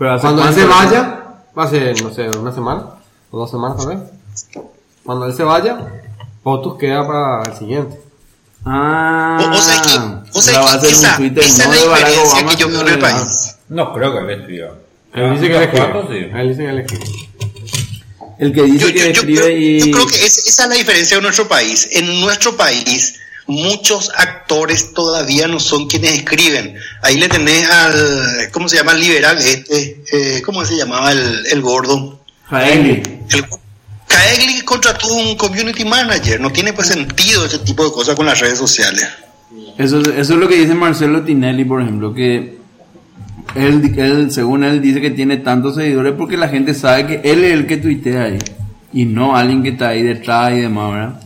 [0.00, 1.24] Pero ¿hace Cuando él se vaya,
[1.54, 2.84] hace, no sé, una semana
[3.30, 3.98] o dos semanas tal vez.
[5.04, 5.76] Cuando él se vaya,
[6.42, 8.00] POTUS queda para el siguiente.
[8.64, 11.66] Ah, O, o sea que, o sea va a que ser un esa, Twitter esa
[11.66, 13.56] no es la diferencia Obama, que yo veo en el país.
[13.68, 14.68] No creo que él escriba.
[15.12, 17.04] Él dice que él dice que él escribe.
[18.38, 19.80] El que dice Yo, que yo- yo escribe creo, y...
[19.80, 21.88] yo creo que es- esa es la diferencia de nuestro país.
[21.92, 23.18] En nuestro país,
[23.50, 26.74] muchos actores todavía no son quienes escriben.
[27.02, 28.92] Ahí le tenés al, ¿cómo se llama?
[28.92, 32.20] El liberal este, eh, ¿cómo se llamaba el, el gordo?
[32.48, 33.02] Jaegli.
[33.32, 33.44] El,
[34.06, 36.40] Caegli contrató un community manager.
[36.40, 39.06] No tiene pues sentido ese tipo de cosas con las redes sociales.
[39.78, 42.58] Eso, es- eso es lo que dice Marcelo Tinelli, por ejemplo, que
[43.54, 47.44] él, él, según él, dice que tiene tantos seguidores porque la gente sabe que él
[47.44, 48.38] es el que tuitea ahí
[48.92, 51.20] y no alguien que está ahí detrás y demás, ¿verdad?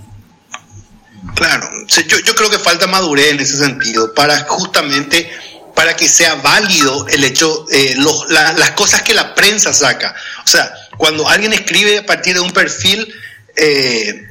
[1.35, 5.31] Claro, yo, yo creo que falta madurez en ese sentido para justamente
[5.75, 10.15] para que sea válido el hecho, eh, los- la- las cosas que la prensa saca.
[10.45, 13.13] O sea, cuando alguien escribe a partir de un perfil,
[13.57, 14.29] eh,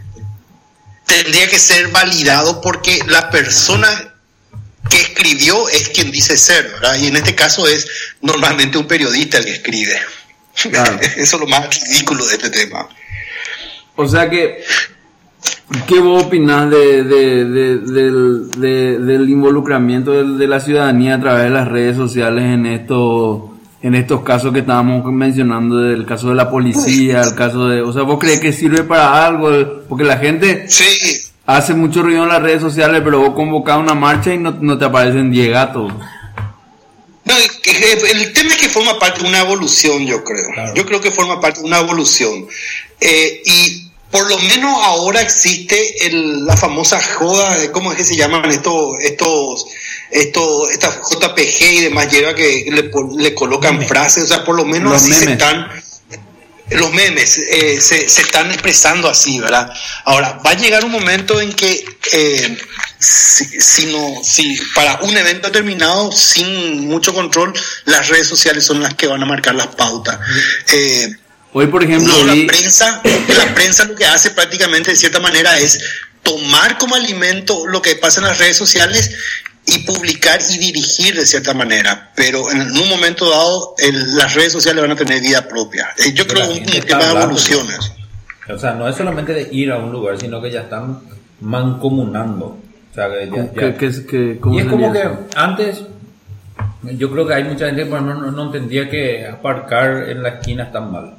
[1.05, 4.13] tendría que ser validado porque la persona
[4.89, 6.95] que escribió es quien dice ser, ¿verdad?
[6.95, 7.87] Y en este caso es
[8.21, 9.99] normalmente un periodista el que escribe.
[10.71, 10.97] Claro.
[11.17, 12.87] Eso es lo más ridículo de este tema.
[13.95, 14.63] O sea que,
[15.87, 21.43] ¿qué vos opinás de, de- de- del, de- del involucramiento de, la ciudadanía a través
[21.45, 23.43] de las redes sociales en estos
[23.81, 27.81] en estos casos que estábamos mencionando, del caso de la policía, el caso de...
[27.81, 29.49] O sea, ¿vos crees que sirve para algo?
[29.89, 30.85] Porque la gente Sí,
[31.45, 34.77] hace mucho ruido en las redes sociales, pero vos convocás una marcha y no, no
[34.77, 35.91] te aparecen 10 gatos.
[37.25, 40.45] No, el, tema es que forma parte de una evolución, yo creo.
[40.75, 42.45] Yo creo que forma parte de una evolución.
[43.01, 43.82] Eh, y
[44.13, 48.93] por lo menos ahora existe el- la famosa joda, ¿cómo es que se llaman estos,
[49.01, 49.65] estos,
[50.11, 52.91] estos, estas JPG y demás, lleva que le,
[53.23, 55.67] le colocan frases, o sea, por lo menos Los así se están
[56.69, 59.69] los memes eh, se, se están expresando así, ¿verdad?
[60.05, 61.83] Ahora, va a llegar un momento en que
[62.13, 62.57] eh,
[62.99, 67.53] si, si no, si para un evento determinado, sin mucho control,
[67.85, 70.19] las redes sociales son las que van a marcar las pautas.
[70.71, 71.13] Eh,
[71.53, 72.41] Hoy, por ejemplo, no, vi...
[72.45, 73.01] la prensa,
[73.37, 75.79] la prensa lo que hace prácticamente de cierta manera es
[76.23, 79.15] tomar como alimento lo que pasa en las redes sociales
[79.65, 84.51] y publicar y dirigir de cierta manera, pero en un momento dado el- las redes
[84.51, 85.87] sociales van a tener vida propia.
[85.99, 87.91] Eh, Yo Pero creo la que de hablando, evoluciones.
[88.49, 90.99] O sea, no es solamente de ir a un lugar, sino que ya están
[91.39, 92.45] mancomunando.
[92.91, 95.81] O sea, que ya- ya- que- que- que- ¿cómo y es como que antes,
[96.83, 100.29] yo creo que hay mucha gente que no, no, no entendía que aparcar en la
[100.29, 101.15] esquina está mal.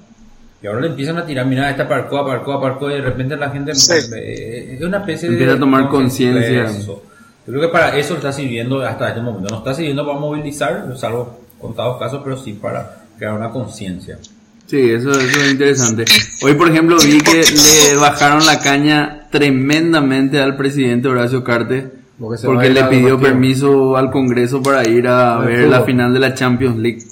[0.65, 3.51] Y ahora le empiezan a tirar, mira, este aparcó, aparcó, aparcó, y de repente la
[3.51, 3.93] gente Sí.
[4.17, 5.35] eh, es una especie de...
[5.35, 6.73] Empieza a tomar conciencia.
[6.87, 7.03] Yo
[7.45, 9.51] creo que para eso está sirviendo hasta este momento.
[9.51, 14.17] No está sirviendo para movilizar, salvo contados casos, pero sí para crear una conciencia.
[14.65, 16.07] Sí, eso, eso es interesante.
[16.43, 21.85] Hoy, por ejemplo, vi que le bajaron la caña tremendamente al presidente Horacio Cartes
[22.19, 26.33] Porque porque le pidió permiso al Congreso para ir a ver la final de la
[26.33, 27.03] Champions League.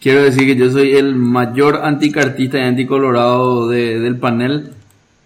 [0.00, 4.72] Quiero decir que yo soy el mayor anticartista y anticolorado de, del panel,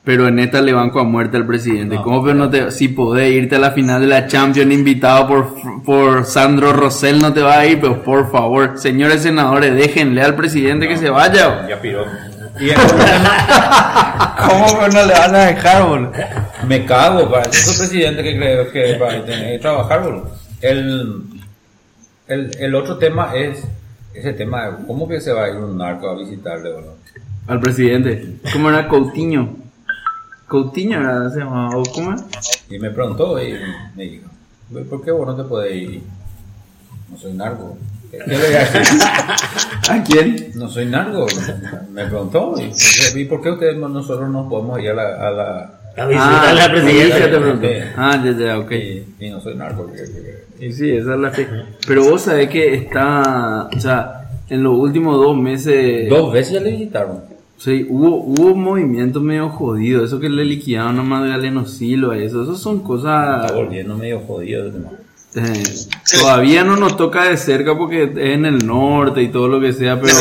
[0.02, 1.96] pero en esta le banco a muerte al presidente.
[2.02, 5.82] ¿Cómo pero no te, si podés irte a la final de la Champions invitado por,
[5.84, 10.34] por Sandro Rosell, no te va a ir, pero por favor, señores senadores, déjenle al
[10.34, 11.68] presidente que se vaya.
[11.68, 12.04] Ya piró.
[14.48, 16.12] ¿Cómo que no le van a dejar, boludo?
[16.66, 20.32] me cago para ese presidente que creo que va a tener que trabajar, boludo.
[20.60, 21.22] El,
[22.26, 23.64] el, el otro tema es
[24.14, 26.94] ese tema cómo que se va a ir un narco a visitarle, boludo.
[27.46, 28.36] Al presidente.
[28.52, 29.56] ¿Cómo era Coutinho?
[30.48, 32.22] Coutinho era, se llamaba, ¿o cómo era?
[32.70, 33.54] Y me preguntó y
[33.96, 34.28] me dijo,
[34.70, 36.02] "Güey, ¿por qué vos no te podés ir?
[37.10, 37.76] No soy narco.
[38.10, 38.98] ¿Qué le voy a decir?
[39.90, 40.52] ¿A quién?
[40.54, 41.26] No soy narco.
[41.92, 42.54] Me preguntó.
[42.58, 45.28] ¿Y, ¿y por qué ustedes no- nosotros no podemos ir a la...
[45.28, 47.18] A la A la Ah, sí, presidenta.
[47.18, 47.82] ya te.
[47.96, 48.72] Ah, ya, ya, ok.
[48.72, 49.86] y, y no soy narco.
[49.86, 49.96] que-
[50.58, 51.46] que- Y sí, esa es la fe.
[51.86, 56.60] Pero vos sabés que está, o sea, en los últimos dos meses, Dos veces ya
[56.60, 57.20] le visitaron.
[57.58, 62.42] sí, hubo, hubo un movimiento medio jodido, eso que le liquidaron a Magdaleno Silva, eso,
[62.42, 64.66] eso son Está cosas, volviendo medio jodido.
[65.36, 65.62] eh,
[66.20, 69.72] todavía no nos toca de cerca porque es en el norte y todo lo que
[69.72, 70.16] sea, pero...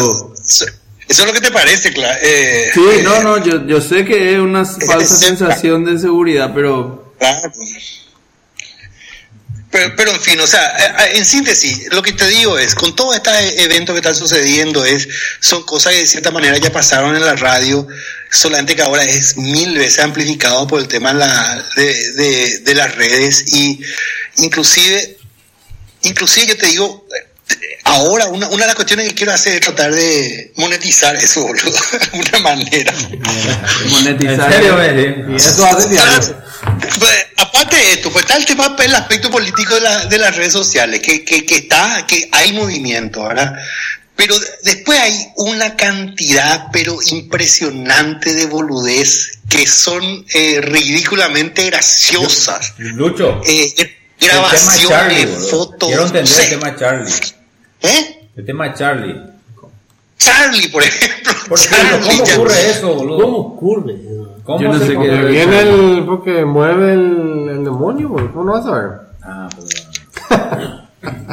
[1.13, 4.33] Eso, es lo que te parece, Cla- eh, Sí, no, no, yo, yo sé que
[4.33, 7.13] es una falsa sensación de seguridad, pero...
[7.19, 7.51] Claro.
[9.71, 10.61] Pero, pero en fin, o sea,
[11.07, 14.85] eh, en síntesis, lo que te digo es, con todos estos eventos que están sucediendo,
[14.85, 15.07] es,
[15.39, 17.87] son cosas que de cierta manera ya pasaron en la radio,
[18.29, 22.75] solamente que ahora es mil veces amplificado por el tema de, la- de, de- de
[22.75, 23.79] las redes y
[24.37, 25.17] inclusive,
[26.03, 27.29] inclusive yo te digo, eh,
[27.83, 31.71] ahora una, una de las cuestiones que quiero hacer es tratar de monetizar eso, boludo,
[31.91, 32.93] de alguna manera.
[33.89, 34.51] Monetizar.
[34.53, 35.31] ¿En serio?
[35.31, 36.43] Y eso hace diario.
[36.99, 40.35] Pues, aparte de esto, pues está el tema, el aspecto político de, la- de las
[40.35, 43.53] redes sociales, que, que, que está, que hay movimiento, ¿verdad?
[44.15, 52.73] Pero después hay una cantidad, pero impresionante de boludez, que son eh, ridículamente graciosas.
[52.77, 53.73] Lucho, Eh,
[54.27, 55.47] grabaciones, Charlie, boludo.
[55.49, 55.87] fotos.
[55.89, 56.43] Quiero no entender sé.
[56.43, 57.13] el tema Charlie.
[57.81, 58.29] ¿Eh?
[58.35, 59.21] El tema Charlie.
[60.17, 61.33] Charlie, por ejemplo.
[61.57, 63.21] Charlie, ¿Cómo ya- ocurre eso, boludo?
[63.21, 63.95] ¿Cómo ocurre?
[64.43, 65.29] ¿Cómo Yo no se sé qué- Porque ocurre?
[65.31, 66.05] viene el.
[66.05, 68.27] Porque mueve el, el demonio, güey.
[68.29, 68.89] ¿Cómo no vas a saber?
[69.23, 69.87] Ah, pues,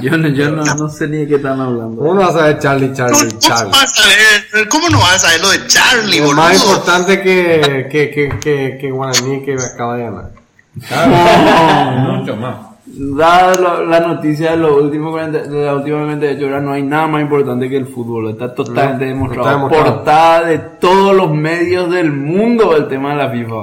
[0.03, 1.97] Yo, no, yo no, no sé ni de qué están hablando.
[2.03, 3.70] ¿Cómo no vas a saber Charlie, ¿Cómo, Charlie, cómo Charlie?
[3.72, 6.36] vas a saber, ¿Cómo no vas a saber lo de Charlie, boludo?
[6.36, 10.30] más importante que, que, que, que, que Guaraní que acaba de ganar.
[12.18, 12.57] mucho más.
[12.93, 16.82] Dada la, la noticia de los últimos 40 de las últimas 48 horas, no hay
[16.82, 18.30] nada más importante que el fútbol.
[18.30, 19.49] Está totalmente No, demostrado.
[19.49, 19.95] está demostrado.
[19.97, 23.55] Portada de todos los medios del mundo el tema de la FIFA.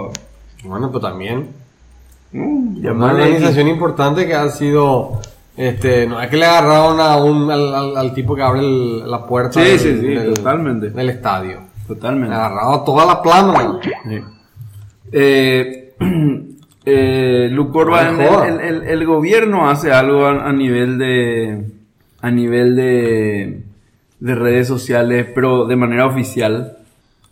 [0.64, 1.48] Bueno, pues también.
[2.32, 5.20] Mm, Una organización importante que ha sido.
[5.56, 9.10] Este, no es que le agarraron a un, al, al, al tipo que abre el-
[9.10, 10.90] la puerta Sí, del, sí, sí, del- totalmente.
[10.92, 11.60] del estadio.
[11.90, 12.36] Le Totalmente.
[12.36, 13.80] agarraron toda la plana.
[14.08, 14.20] Sí.
[15.12, 15.94] Eh,
[16.90, 17.50] eh,
[18.18, 18.50] me jodas.
[18.50, 21.66] el, el- el gobierno hace algo a, a nivel de
[22.22, 23.62] a nivel de,
[24.20, 26.74] de redes sociales, pero de manera oficial.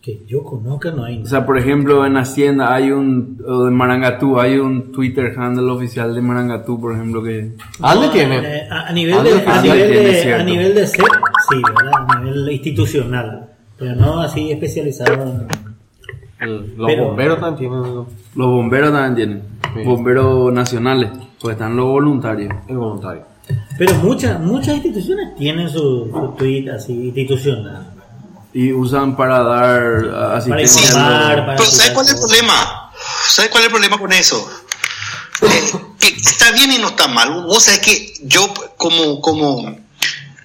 [0.01, 1.23] Que yo conozca no hay.
[1.23, 5.71] O sea, por ejemplo, en Hacienda hay un, o de Marangatú, hay un Twitter handle
[5.71, 7.53] oficial de Marangatú, por ejemplo, que...
[7.79, 8.37] ¿Dónde No, tiene?
[8.37, 11.01] eh, a, nivel de, a nivel de, a nivel de set,
[11.49, 12.05] sí, ¿verdad?
[12.07, 13.49] A nivel institucional.
[13.79, 15.47] Pero no así especializado en.
[16.45, 17.93] Los Pero- bomberos también tienen
[18.35, 19.43] Los bomberos también tienen.
[19.75, 19.83] Sí.
[19.83, 22.53] Bomberos nacionales, pues están los voluntarios.
[22.67, 23.23] el voluntario.
[23.77, 27.91] Pero muchas muchas instituciones tienen su, su tweet así institucional.
[28.53, 30.81] Y usan para dar ah, Para asistencia.
[30.87, 31.55] informar, para.
[31.57, 32.91] Pero ¿sabes cuál es el problema?
[33.27, 34.49] ¿Sabes cuál es el problema con eso?
[35.41, 37.43] Eh, que está bien y no está mal.
[37.43, 39.75] Vos sabés que yo como, como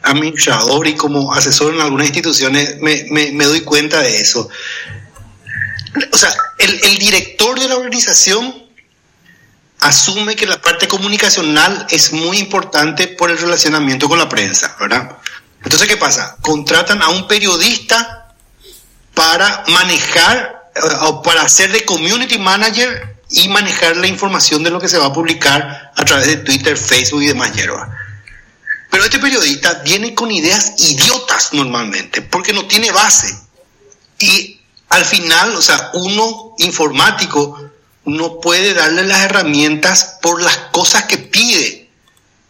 [0.03, 4.49] administrador y como asesor en algunas instituciones me, me- me doy cuenta de eso.
[6.13, 8.71] O sea, el, el director de la organización
[9.81, 15.17] asume que la parte comunicacional es muy importante por el relacionamiento con la prensa, ¿verdad?
[15.63, 16.37] Entonces, ¿qué pasa?
[16.43, 18.35] Contratan a un periodista
[19.15, 24.81] para manejar eh, o para ser de community manager y manejar la información de lo
[24.81, 27.89] que se va a publicar a través de Twitter, Facebook y demás hierba.
[28.91, 33.39] Pero este periodista viene con ideas idiotas normalmente, porque no tiene base.
[34.19, 34.60] Y
[34.91, 37.71] al final, o sea, uno informático
[38.05, 41.89] no puede darle las herramientas por las cosas que pide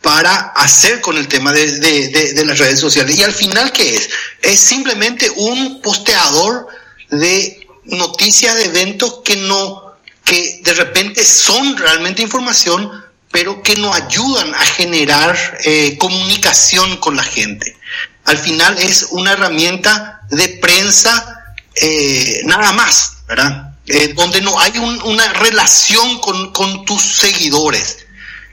[0.00, 3.18] para hacer con el tema de, las redes sociales.
[3.18, 4.08] Y al final, ¿qué es?
[4.40, 6.68] Es simplemente un posteador
[7.10, 12.90] de noticias de eventos que no, que de repente son realmente información,
[13.30, 17.76] pero que nos ayudan a generar eh, comunicación con la gente.
[18.24, 21.39] Al final es una herramienta de prensa
[21.74, 23.74] eh, nada más, ¿verdad?
[23.86, 27.98] Eh, donde no hay un- una relación con, con tus seguidores.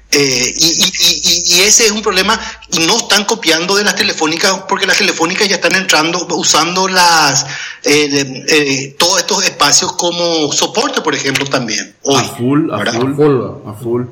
[0.10, 2.40] Eh, y, y- y- y ese es un problema
[2.72, 7.46] y no están copiando de las telefónicas porque las telefónicas ya están entrando usando las
[7.84, 12.78] eh, de- eh, todos estos espacios como soporte por ejemplo también hoy A full, a
[12.78, 12.94] ¿verdad?
[13.02, 13.42] full, Full.
[13.70, 14.04] a full.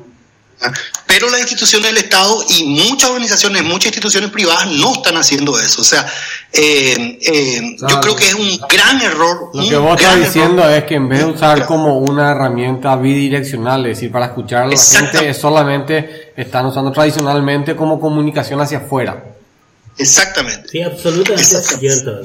[1.06, 5.82] Pero las instituciones del Estado y muchas organizaciones, muchas instituciones privadas no están haciendo eso.
[5.82, 6.06] O sea,
[6.52, 9.50] eh, eh, yo creo que es un gran error.
[9.54, 10.78] Lo que vos estás diciendo error.
[10.78, 14.66] es que en vez de usar como una herramienta bidireccional, es decir, para escuchar a
[14.66, 19.24] la gente, es solamente están usando tradicionalmente como comunicación hacia afuera.
[19.98, 20.68] Exactamente.
[20.68, 22.20] Sí, absolutamente cierto.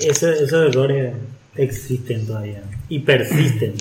[0.00, 1.14] esos errores
[1.56, 3.74] existen todavía y persisten.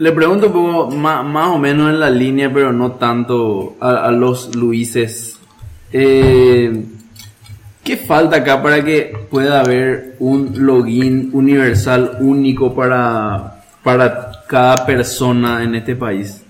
[0.00, 4.10] Le pregunto un poco más, más o menos en la línea, pero no tanto a,
[4.10, 5.38] los Luises.
[5.92, 6.84] Eh,
[7.84, 15.62] ¿Qué falta acá para que pueda haber un login universal único para, para cada persona
[15.62, 16.46] en este país?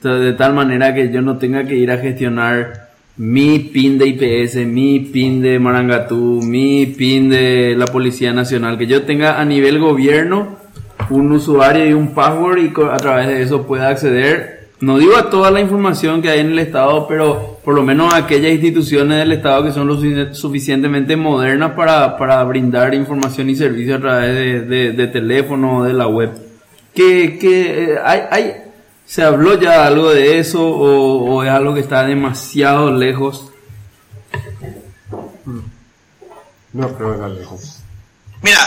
[0.00, 4.64] De tal manera que yo no tenga que ir a gestionar mi PIN de IPS,
[4.64, 9.80] mi PIN de Marangatú, mi PIN de la Policía Nacional, que yo tenga a nivel
[9.80, 10.64] gobierno
[11.10, 15.16] un usuario y un password y co- a través de eso pueda acceder, no digo
[15.16, 18.52] a toda la información que hay en el Estado, pero por lo menos a aquellas
[18.52, 23.96] instituciones del Estado que son lo sufici- suficientemente modernas para, para brindar información y servicio
[23.96, 26.30] a través de, de- de teléfono o de la web.
[26.94, 28.52] Que, que eh, hay, hay,
[29.06, 33.50] ¿Se habló ya algo de eso o, o es algo que está demasiado lejos?
[36.72, 37.78] No creo que está lejos.
[38.42, 38.58] Mira,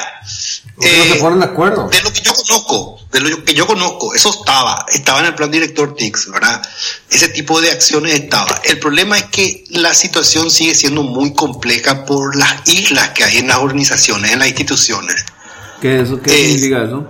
[0.80, 1.90] Porque no eh, se ponen de acuerdo.
[1.90, 5.36] de lo que yo conozco, de lo que yo conozco, eso estaba, estaba en el
[5.36, 6.62] plan director TICS, ¿verdad?
[7.10, 8.62] Ese tipo de acciones estaba.
[8.64, 13.38] El problema es que la situación sigue siendo muy compleja por las islas que hay
[13.40, 15.26] en las organizaciones, en las instituciones.
[15.82, 17.06] ¿Qué, eso, qué Eh, significa eso?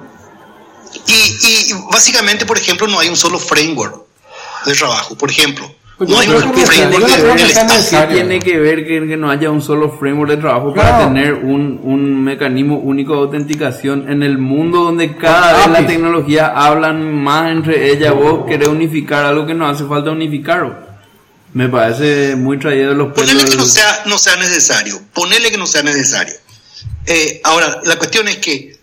[1.05, 4.03] Y, y básicamente, por ejemplo, no hay un solo framework
[4.65, 5.71] de trabajo, por ejemplo.
[5.99, 6.55] Pues No que no framework
[6.93, 7.67] yo no de- creo que del sea Estado.
[7.67, 8.15] ¿Qué necesario.
[8.15, 11.79] tiene que ver que, que no haya un solo framework de trabajo para tener un,
[11.83, 17.51] un mecanismo único de autenticación en el mundo donde cada vez la tecnología hablan más
[17.51, 18.15] entre ellas?
[18.15, 20.87] Vos querés unificar algo que no hace falta unificar.
[21.53, 23.29] Me parece muy traído de los pelos.
[23.31, 24.99] Ponele que no del- sea, no sea necesario.
[25.13, 26.33] Ponele que no sea necesario.
[27.07, 28.77] Eh, ahora, la cuestión es que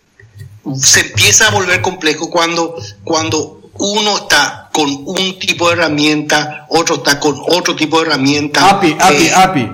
[0.74, 6.96] se empieza a volver complejo cuando, cuando uno está con un tipo de herramienta, otro
[6.96, 8.68] está con otro tipo de herramienta.
[8.70, 9.72] API, API, Eh, API.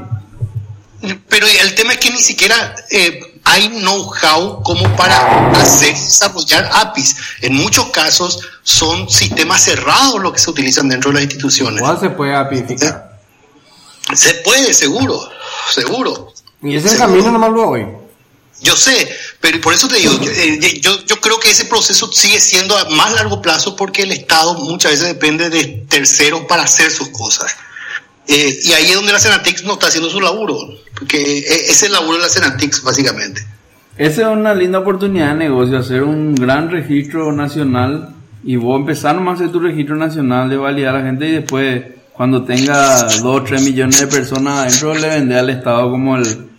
[1.28, 7.16] Pero el tema es que ni siquiera eh, hay know-how como para hacer desarrollar APIs.
[7.40, 11.80] En muchos casos son sistemas cerrados los que se utilizan dentro de las instituciones.
[11.80, 13.18] Igual se puede APIficar.
[14.14, 15.28] Se puede, seguro,
[15.70, 16.32] seguro.
[16.62, 17.86] Y ese es el camino nomás lo hoy.
[18.60, 19.08] Yo sé,
[19.42, 22.78] pero por eso te digo, yo, eh, yo, yo creo que ese proceso sigue siendo
[22.78, 27.08] a más largo plazo porque el Estado muchas veces depende de terceros para hacer sus
[27.08, 27.56] cosas.
[28.28, 30.56] Eh, y ahí es donde la Senatix no está haciendo su laburo,
[30.96, 33.44] porque eh, es el laburo de la Senatix, básicamente.
[33.98, 38.14] Esa es una linda oportunidad de negocio, hacer un gran registro nacional
[38.44, 41.32] y vos empezar nomás a hacer tu registro nacional de validar a la gente y
[41.32, 41.82] después
[42.12, 46.51] cuando tenga 2 o 3 millones de personas adentro le vende al Estado como el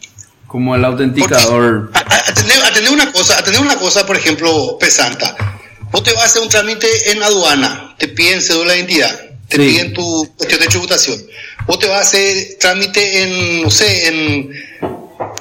[0.54, 1.90] como el autenticador.
[1.96, 5.36] Atender, atender una cosa, atender una cosa, por ejemplo, pesanta.
[5.92, 9.58] Vos te vas a hacer un trámite en aduana, te piden cédula de identidad, te
[9.58, 9.64] Sí.
[9.64, 11.20] piden tu cuestión de tributación.
[11.66, 14.52] Vos te vas a hacer trámite en, no sé, en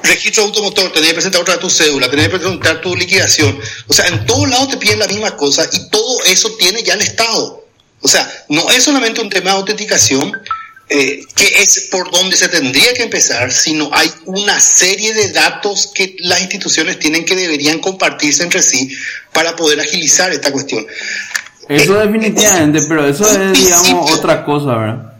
[0.01, 3.55] registro automotor, tenés que presentar otra tu cédula, tenés que presentar tu liquidación.
[3.87, 6.95] O sea, en todos lados te piden la misma cosa y todo eso tiene ya
[6.95, 7.63] el Estado.
[8.01, 10.31] O sea, no es solamente un tema de autenticación,
[10.95, 15.91] eh, que es por donde se tendría que empezar, sino hay una serie de datos
[15.91, 18.95] que las instituciones tienen que deberían compartirse entre sí
[19.33, 20.85] para poder agilizar esta cuestión.
[21.67, 25.13] Eso Eh, definitivamente, pero eso es digamos otra cosa, ¿verdad?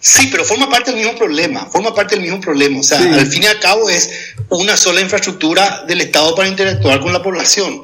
[0.00, 2.80] Sí, pero forma parte del mismo problema, forma parte del mismo problema.
[2.80, 3.08] O sea, Sí.
[3.08, 4.10] al fin y al cabo es
[4.48, 7.82] una sola infraestructura del Estado para interactuar con la población.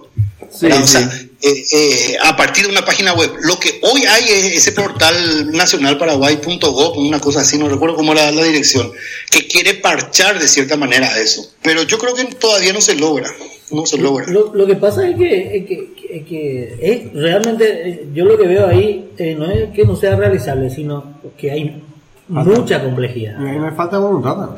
[0.58, 0.66] Sí.
[0.66, 1.29] O sí.
[1.42, 3.30] Eh, eh, a partir de una página web.
[3.42, 8.30] Lo que hoy hay es ese portal nacionalparaguay.gov, una cosa así, no recuerdo cómo era
[8.30, 8.92] la dirección,
[9.30, 11.50] que quiere parchar de cierta manera eso.
[11.62, 13.30] Pero yo creo que todavía no se logra,
[13.70, 14.26] no se logra.
[14.26, 18.36] Lo, lo que pasa es que, es que, es que es realmente, eh, yo lo
[18.36, 21.82] que veo ahí eh, no es que no sea realizable, sino que hay
[22.28, 23.40] mucha complejidad.
[23.40, 24.36] Y ahí no hay falta voluntad.
[24.36, 24.56] ¿no?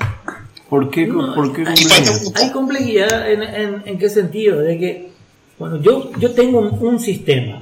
[0.69, 1.07] ¿Por qué?
[1.07, 1.65] No, ¿Por qué?
[1.65, 5.12] hay, falta hay complejidad en, en, en qué sentido, de que,
[5.59, 7.61] bueno, yo, yo tengo un, sistema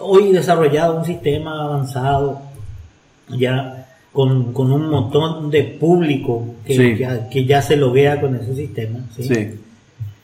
[0.00, 2.40] hoy desarrollado un sistema avanzado
[3.28, 6.96] ya con, con un montón de público que, Sí.
[6.98, 9.00] ya, que ya se loguea con ese sistema.
[9.16, 9.24] ¿sí?
[9.24, 9.60] Sí.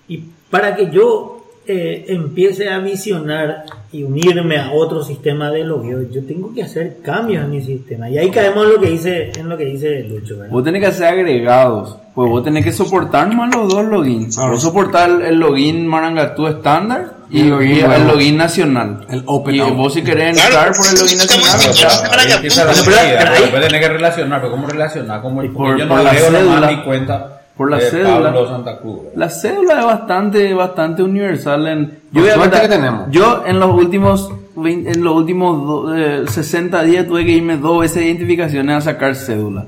[0.08, 1.39] Y para que yo
[1.72, 6.98] eh, empiece a visionar y unirme a otro sistema de logueo, yo tengo que hacer
[7.02, 8.08] cambios en mi sistema.
[8.10, 10.36] Y ahí caemos en lo que dice, en lo que dice Lucho.
[10.38, 10.50] ¿verdad?
[10.52, 11.96] Vos tenés que hacer agregados.
[12.14, 14.36] Pues vos tenés que soportar más los dos logins.
[14.36, 18.04] Vos soportar el, login Marangatú estándar y, Y el login y el nuevo.
[18.12, 19.06] login nacional.
[19.08, 19.76] El open y out.
[19.76, 22.74] vos si querés Claro, entrar por el login nacional.
[22.84, 25.22] pero- ahí- después tenés que relacionar, pero ¿cómo relacionar?
[25.22, 25.88] ¿Cómo, Y porque por- yo
[26.24, 28.32] por no nomás mi cuenta Por la de cédula.
[28.32, 28.98] Pablo Santa Cruz.
[29.16, 31.66] La cédula es bastante, bastante universal.
[31.68, 33.10] En, yo, Por voy a suerte contar- que tenemos.
[33.10, 37.58] yo en los últimos 20 en los últimos do- eh, 60 días tuve que irme
[37.58, 39.66] dos veces de identificaciones a sacar cédula.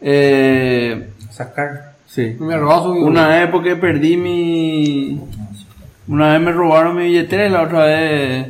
[0.00, 1.92] Eh, Sacar.
[2.06, 2.34] sí.
[2.40, 5.20] Me robó su- Una vez porque perdí mi...
[6.08, 8.46] Una vez me robaron mi billetera y la otra vez...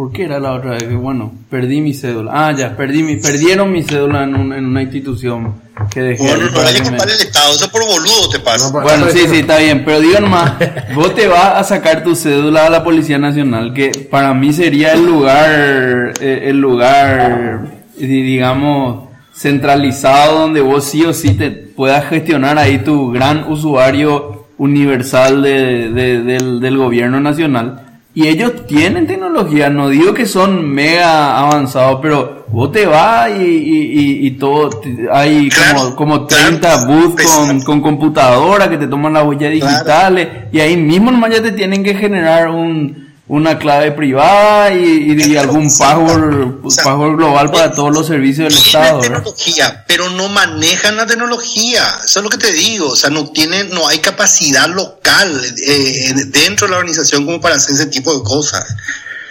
[0.00, 0.84] ¿Por qué era la otra vez?
[0.84, 2.30] Que bueno, perdí mi cédula.
[2.34, 5.52] Ah, ya, perdí mi, perdieron mi cédula en, un- en una institución
[5.92, 6.22] que dejé.
[6.26, 8.72] Bueno, no hay que culpar el Estado, eso por boludo te pasa.
[8.72, 10.54] No, Bueno, sí, sí, está bien, pero digo nomás,
[10.94, 14.94] vos te vas a sacar tu cédula a la Policía Nacional, que para mí sería
[14.94, 17.60] el lugar, eh, el lugar,
[17.98, 24.46] di- digamos, centralizado donde vos sí o sí te puedas gestionar ahí tu gran usuario
[24.56, 27.82] universal de- de- del, del gobierno nacional.
[28.12, 33.42] Y ellos tienen tecnología, no digo que son mega avanzados, pero vos te vas y,
[33.44, 34.68] y, y- y todo,
[35.12, 36.44] hay como, Claro, como claro.
[36.58, 39.72] 30 booths con, con computadora que te toman las huellas Claro.
[39.72, 45.12] digitales y ahí mismo nomás ya te tienen que generar un, una clave privada y,
[45.12, 49.00] y- y algún password, O sea, password global para todos los servicios del Estado.
[49.00, 49.16] ¿verdad?
[49.18, 51.82] tecnología, pero no manejan la tecnología.
[52.04, 52.88] Eso es lo que te digo.
[52.88, 55.30] O sea, no tienen, no hay capacidad local
[55.64, 58.64] eh, dentro de la organización como para hacer ese tipo de cosas.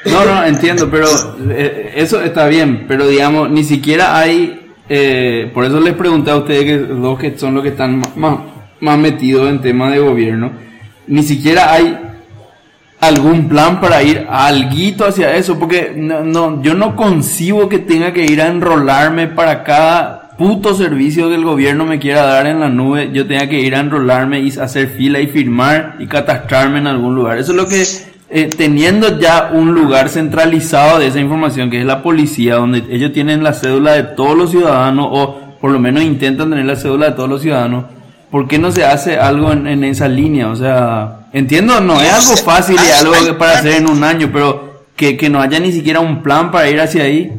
[0.06, 1.08] No, no, entiendo, pero
[1.50, 6.38] eh, eso está bien, pero digamos, ni siquiera hay, eh, por eso les pregunté a
[6.38, 8.40] ustedes, que los que son los que están ma- más,
[8.80, 10.54] más metidos en temas de gobierno,
[11.08, 12.00] ni siquiera hay
[13.00, 18.12] algún plan para ir alguito hacia eso, porque no, no, yo no concibo que tenga
[18.14, 22.62] que ir a enrolarme para cada puto servicio que el gobierno me quiera dar en
[22.62, 26.80] la nube, yo tenga que ir a enrolarme y hacer fila y firmar y catastrarme
[26.80, 27.38] en algún lugar.
[27.38, 27.84] Eso es lo que,
[28.30, 33.12] eh, teniendo ya un lugar centralizado de esa información, que es la policía, donde ellos
[33.12, 37.08] tienen la cédula de todos los ciudadanos, o por lo menos intentan tener la cédula
[37.10, 37.86] de todos los ciudadanos,
[38.32, 40.48] ¿por qué no se hace algo en, en esa línea?
[40.50, 44.04] O sea, entiendo, no es algo fácil y Hay- algo que para hacer en un
[44.04, 47.32] año, pero que, que no haya ni siquiera un plan para ir hacia ahí.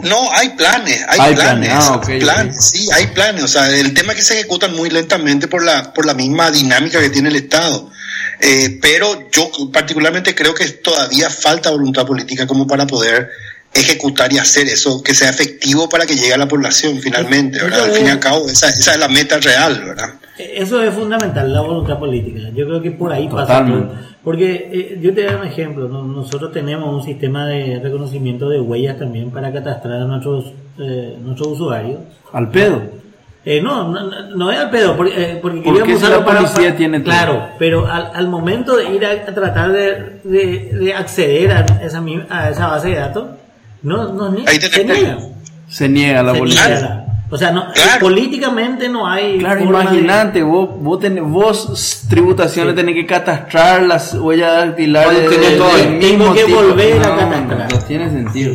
[0.00, 3.44] No, hay planes, hay, Hay planes, planes, ah, planes, sí, hay planes.
[3.44, 6.50] O sea, el tema es que se ejecutan muy lentamente por la, por la misma
[6.50, 7.88] dinámica que tiene el Estado.
[8.40, 13.30] Eh, pero yo particularmente creo que todavía falta voluntad política como para poder
[13.74, 17.84] ejecutar y hacer eso, que sea efectivo para que llegue a la población finalmente, ¿verdad?
[17.84, 20.10] Al fin y al cabo, esa, esa es la meta real, ¿verdad?
[20.38, 22.48] Eso es fundamental, la voluntad política.
[22.54, 23.86] Yo creo que por ahí pasa Totalmente.
[23.94, 24.12] todo.
[24.24, 25.88] Porque eh, yo te doy un ejemplo.
[25.88, 26.04] ¿no?
[26.04, 31.48] Nosotros tenemos un sistema de reconocimiento de huellas también para catastrar a nuestros, eh, nuestros
[31.48, 31.98] usuarios.
[32.32, 32.82] Al pedo.
[33.44, 36.20] Eh, no, no, no- no es al pedo, porque, eh, porque ¿Por queríamos si usarlo
[36.20, 37.12] la para- policía para- tiene todo?
[37.12, 41.60] Claro, pero al, al momento de ir a, a tratar de, de- de acceder a
[41.84, 43.24] esa, a esa base de datos,
[43.82, 45.18] no, no ni- Ahí se niega.
[45.68, 46.68] Se niega la Se policía.
[46.68, 46.98] niega.
[47.30, 48.00] O sea, no, Claro.
[48.00, 49.38] políticamente no hay.
[49.38, 55.30] Claro, de- imagínate, vos, vos, tenés, vos tributaciones tenés que catastrar las huellas dactilares.
[55.56, 56.56] Todo el mismo tipo.
[56.56, 57.72] volver a No, catastrar.
[57.72, 58.54] No, tiene sentido.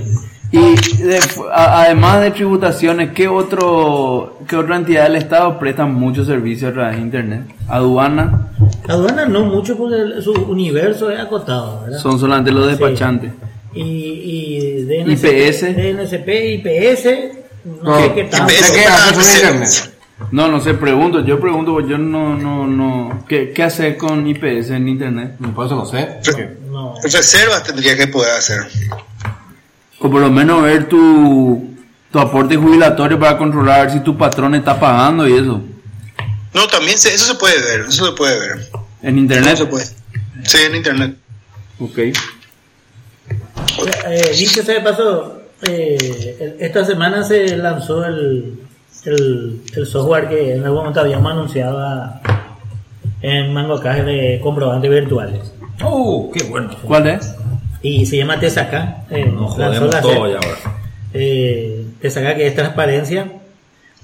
[0.52, 0.60] Y
[1.04, 1.20] de-
[1.54, 6.74] a- además de tributaciones, ¿qué, otro, ¿qué otra entidad del Estado presta muchos servicios a
[6.74, 7.42] través de Internet?
[7.68, 8.48] Aduana,
[8.88, 11.98] Aduana no mucho porque su universo es acotado, ¿verdad?
[12.00, 13.32] son solamente los despachantes.
[13.78, 15.62] Y, y DNCP, IPS.
[15.76, 17.06] DNCP, IPS,
[17.66, 18.54] no, No, sé qué tanto.
[18.54, 18.72] IPS.
[18.72, 19.36] ¿Qué haces con Sí.
[19.38, 19.94] internet?
[20.32, 24.26] No, no sé, pregunto, yo pregunto, pues yo no, no, no, ¿qué, qué hacer con
[24.28, 25.36] IPS en Internet?
[25.40, 26.08] No sé.
[26.72, 26.96] No.
[27.04, 28.62] Reservas tendría que poder hacer.
[30.00, 31.72] O por lo menos ver tu,
[32.12, 35.62] tu aporte jubilatorio para controlar si tu patrón está pagando y eso.
[36.54, 38.68] No, también se- eso se puede ver, eso se puede ver.
[39.04, 39.58] En No internet.
[39.58, 39.86] se puede.
[39.86, 41.16] Sí, en internet.
[41.80, 42.00] Ok.
[44.08, 48.60] Eh, dicho sea de paso, eh, esta semana se lanzó el,
[49.06, 52.22] el, el software que en algún momento habíamos anunciado a-
[53.22, 55.52] en Mango Cash de comprobantes virtuales.
[55.84, 56.70] ¡Oh, qué bueno!
[56.84, 57.36] ¿Cuál es?
[57.82, 59.04] Y se llama Tesaka.
[59.10, 60.78] Eh, Nos lanzó jodemos la todo ya ahora.
[61.14, 63.28] eh, Tesaka que es transparencia.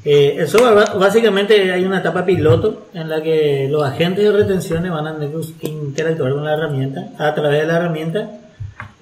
[0.05, 4.91] Eh, el software básicamente hay una etapa piloto en la que los agentes de retenciones
[4.91, 5.15] van a
[5.61, 8.29] interactuar con la herramienta a través de la herramienta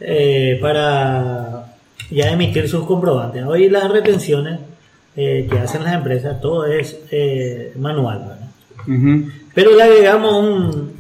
[0.01, 1.73] eh, para
[2.09, 3.43] ya emitir sus comprobantes.
[3.45, 4.59] Hoy las retenciones
[5.15, 8.37] eh, que hacen las empresas, todo es eh, manual.
[9.53, 10.91] Pero le agregamos un.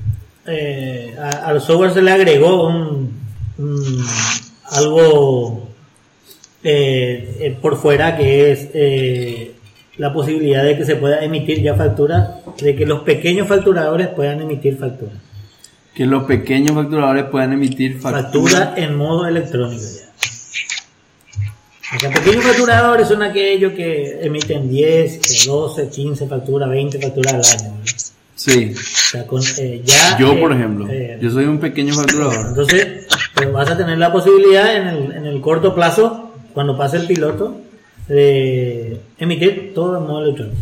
[0.47, 3.11] eh, a- al software se le agregó un,
[3.57, 4.05] un-
[4.71, 5.67] algo
[6.63, 9.51] eh, eh, por fuera que es eh,
[9.97, 12.29] la posibilidad de que se pueda emitir ya facturas,
[12.61, 15.15] de que los pequeños facturadores puedan emitir facturas.
[15.93, 18.77] Que los pequeños facturadores puedan emitir Factura facturas.
[18.77, 20.11] en modo electrónico ya.
[21.95, 27.59] O sea, pequeños facturadores son aquellos que emiten 10, 12, 15 facturas, 20 facturas al
[27.59, 27.81] año.
[28.35, 28.73] Sí.
[28.73, 28.79] O
[29.11, 32.47] sea, con, eh, ya, Yo, eh, por ejemplo, eh, yo soy un pequeño facturador.
[32.47, 36.97] Entonces, pues vas a tener la posibilidad en el, en el corto plazo, cuando pase
[36.97, 37.57] el piloto,
[38.07, 40.57] de emitir todo en modo electrónico.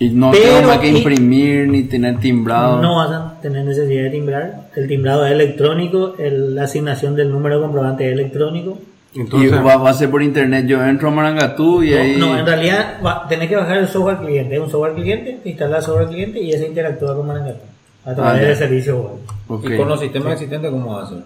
[0.00, 2.80] Y no Pero tengo más que y- imprimir ni tener timbrado.
[2.80, 4.62] No vas a tener necesidad de timbrar.
[4.74, 8.78] El timbrado es electrónico, el- la asignación del número de comprobante es electrónico.
[9.12, 10.66] y Entonces, va, va a ser por internet.
[10.66, 12.16] Yo entro a Marangatú y No, ahí.
[12.16, 14.54] no, en realidad va- tenés que bajar el software cliente.
[14.54, 17.58] Es un software cliente, instalar el software cliente y ese interactúa con Marangatú
[18.04, 19.12] a través Ah, del servicio web.
[19.48, 19.68] Ok.
[19.68, 21.18] Y con los sistemas existentes, ¿cómo va a ser?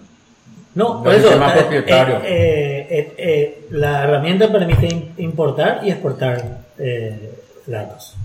[0.73, 2.21] No, por eso eh, propietarios.
[2.25, 7.31] eh, eh, eh, la herramienta permite im- importar y exportar eh,
[7.67, 8.15] datos.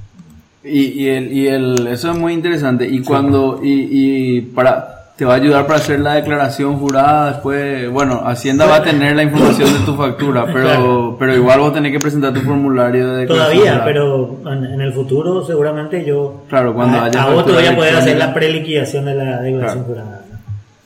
[0.62, 2.86] Y, y el, y el, eso es muy interesante.
[2.86, 7.90] Y cuando, y, y para, te va a ayudar para hacer la declaración jurada después,
[7.90, 11.16] bueno, Hacienda va a tener la información de tu factura, pero, Claro.
[11.18, 15.44] pero igual vos tenés que presentar tu formulario de declaración Todavía, pero en, el futuro
[15.46, 19.14] seguramente yo Claro, cuando a, haya a vos factura todavía poder hacer la preliquidación de
[19.14, 20.00] la declaración Claro.
[20.02, 20.20] jurada.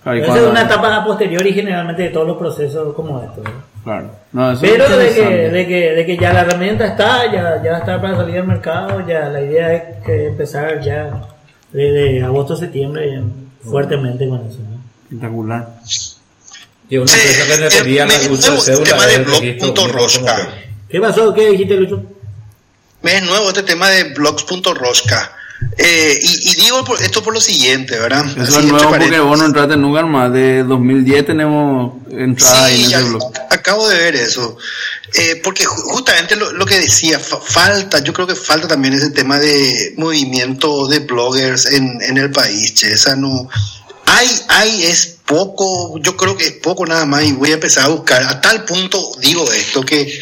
[0.03, 3.43] Claro, y Esa es una etapa a posteriori generalmente de todos los procesos como estos.
[3.45, 3.74] ¿no?
[3.85, 4.11] Claro.
[4.33, 7.63] No, eso es Pero de que, de, que, de que ya la herramienta está, ya,
[7.63, 11.23] ya está para salir al mercado, ya la idea es que empezar ya
[11.71, 13.23] desde agosto septiembre ya
[13.71, 14.59] fuertemente con eso.
[14.61, 14.81] ¿no?
[15.05, 15.69] Espectacular.
[16.89, 19.93] Y una empresa que nuevo uso de cédula es registro como-
[20.89, 21.35] ¿Qué pasó?
[21.35, 22.03] ¿Qué dijiste, Lucho?
[23.03, 25.33] Es nuevo este tema de blogs.rosca.
[25.79, 28.25] Eh, y, y digo por- esto por lo siguiente, ¿verdad?
[28.27, 30.33] Eso Así, es nuevo porque vos no entraste nunca más.
[30.33, 33.33] De 2010 tenemos entrada ahí Sí, en ya ese blog.
[33.51, 34.57] acabo de ver eso.
[35.15, 38.95] Eh, porque ju- justamente lo, lo que decía, fa- falta, yo creo que falta también
[38.95, 42.93] ese tema de movimiento de bloggers en, en el país, che.
[42.93, 43.49] Esa no.
[44.07, 47.85] Hay, hay, es poco, yo creo que es poco nada más y voy a empezar
[47.85, 48.23] a buscar.
[48.25, 50.21] A tal punto digo esto que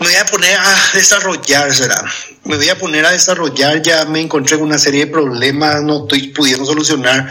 [0.00, 2.02] me voy a poner a desarrollar, será.
[2.44, 6.02] Me voy a poner a desarrollar, ya me encontré con una serie de problemas, no
[6.02, 7.30] estoy pudiendo solucionar.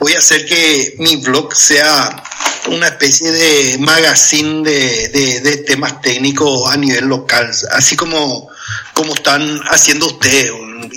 [0.00, 2.22] Voy a hacer que mi blog sea
[2.68, 8.48] una especie de magazine de, de- de temas técnicos a nivel local, así como,
[8.94, 10.50] como están haciendo ustedes.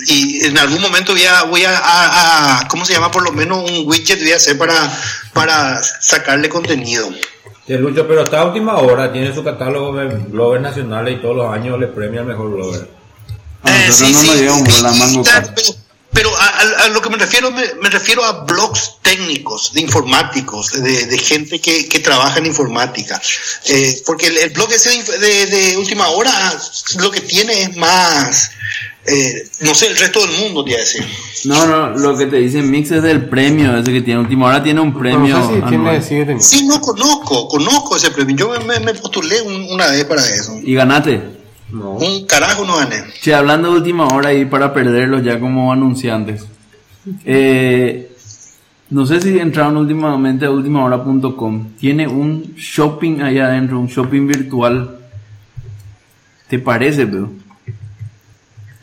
[0.08, 3.10] Y en algún momento voy a, voy a, a- a- ¿cómo se llama?
[3.12, 4.92] Por lo menos un widget voy a hacer para,
[5.32, 7.08] para sacarle contenido.
[7.66, 11.52] Sí, Lucho, pero hasta última hora tiene su catálogo de bloggers nacionales y todos los
[11.52, 12.88] años le premia al mejor blogger.
[13.62, 15.68] A Eh, nosotros sí, no sí, nos la mango está, pero,
[16.12, 19.80] pero a, a- a lo que me refiero, me, me refiero a blogs técnicos, de
[19.80, 23.20] informáticos, de, de gente que, que trabaja en informática.
[23.66, 26.32] Eh, porque el, el blog ese de, de- de última hora
[26.98, 28.50] lo que tiene es más,
[29.06, 31.04] eh, no sé, el resto del mundo, te iba a decir.
[31.44, 34.20] No, no, lo que te dice Mix es del premio, ese que tiene.
[34.20, 35.36] Última hora tiene un premio.
[35.38, 35.84] no sé si tiene.
[36.40, 38.36] Sí, no conozco, conozco ese premio.
[38.36, 40.56] Yo me, me postulé un- una vez para eso.
[40.62, 41.41] Y ganaste.
[41.72, 41.92] No.
[41.92, 43.02] Un carajo no gané.
[43.20, 46.46] Che, hablando de última hora y para perderlos ya como anunciantes.
[47.24, 48.12] Eh,
[48.90, 51.70] no sé si entraron últimamente a ultimahora.com.
[51.78, 54.98] Tiene un shopping allá adentro, un shopping virtual.
[56.48, 57.30] ¿Te parece, bro?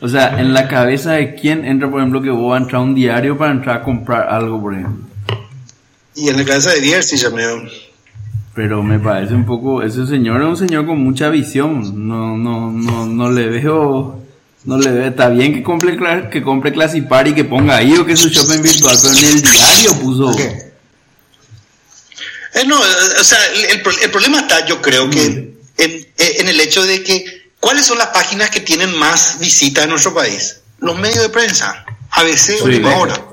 [0.00, 2.80] O sea, en la cabeza de quién entra, por ejemplo, que vos vas a entrar
[2.80, 5.04] a un diario para entrar a comprar algo, por ejemplo.
[6.16, 7.44] Y en la cabeza de Bier sí llamé.
[8.54, 12.08] Pero me parece un poco, ese señor es un señor con mucha visión.
[12.08, 14.20] No, no, no, no le veo,
[14.64, 15.08] no le veo.
[15.08, 15.96] Está bien que compre,
[16.30, 19.42] que compre Classipar y que ponga ahí o que su shopping virtual, pero en el
[19.42, 20.36] diario puso.
[20.36, 20.70] ¿Qué?
[22.54, 22.88] Eh, no, eh,
[23.20, 26.58] o sea, el, el pro- el problema está, yo creo que, en, eh, en el
[26.60, 27.24] hecho de que,
[27.60, 30.60] ¿cuáles son las páginas que tienen más visitas en nuestro país?
[30.80, 33.24] Los medios de prensa, ABC, última hora,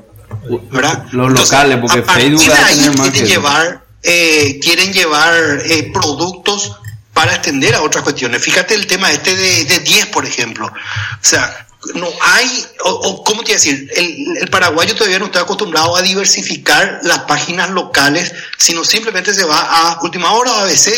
[0.71, 1.05] ¿verdad?
[1.11, 5.33] Los locales, porque Facebook va a tener más que llevar, eh, quieren llevar
[5.65, 6.77] eh, productos
[7.13, 8.43] para extender a otras cuestiones.
[8.43, 10.67] Fíjate el tema este de, de 10, por ejemplo.
[10.67, 13.89] O sea, no hay, o, o, ¿cómo te iba a decir?
[13.95, 19.45] El, el paraguayo todavía no está acostumbrado a diversificar las páginas locales, sino simplemente se
[19.45, 20.89] va a última hora o ABC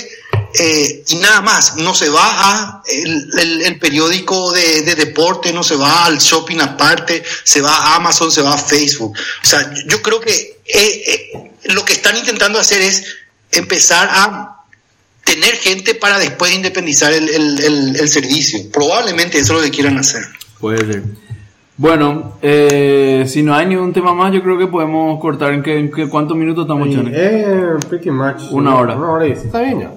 [0.57, 1.75] eh, y nada más.
[1.77, 6.17] No se va a el, el- el periódico de, de deporte, no se va al
[6.19, 9.13] shopping aparte, se va a Amazon, se va a Facebook.
[9.43, 13.03] O sea, yo- creo que eh, eh, lo que están intentando hacer es
[13.51, 14.55] empezar a
[15.23, 18.59] tener gente para después independizar el, el- el- el servicio.
[18.71, 20.23] Probablemente eso es lo que quieran hacer.
[20.59, 21.03] Puede ser.
[21.77, 25.77] Bueno, eh, si no hay ningún tema más, yo creo que podemos cortar en, qué,
[25.79, 26.89] en qué- cuántos minutos estamos?
[27.13, 28.41] Eh, pretty much.
[28.51, 28.95] Una hora.
[28.97, 29.31] Una hora y.
[29.31, 29.91] Está bien ya.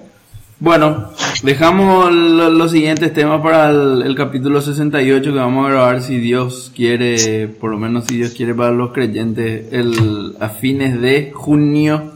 [0.67, 1.09] Bueno,
[1.43, 6.19] dejamos lo- los siguientes temas para el, el capítulo 68 que vamos a grabar si
[6.19, 11.33] Dios quiere, por lo menos si Dios quiere para los creyentes, el, a fines de
[11.35, 12.13] junio.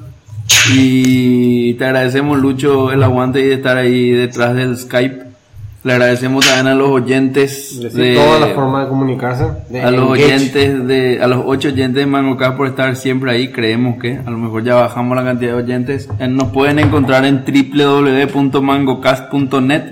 [0.77, 5.26] Y te agradecemos Lucho el aguante y de estar ahí detrás del Skype.
[5.87, 9.45] Le agradecemos también a los oyentes Decir de, toda la forma de comunicarse.
[9.69, 13.53] de a los oyentes de a los ocho oyentes de MangoCast por estar siempre ahí
[13.53, 17.25] creemos que a lo mejor ya bajamos la cantidad de oyentes Eh, nos pueden encontrar
[17.25, 19.83] en www.mangocast.net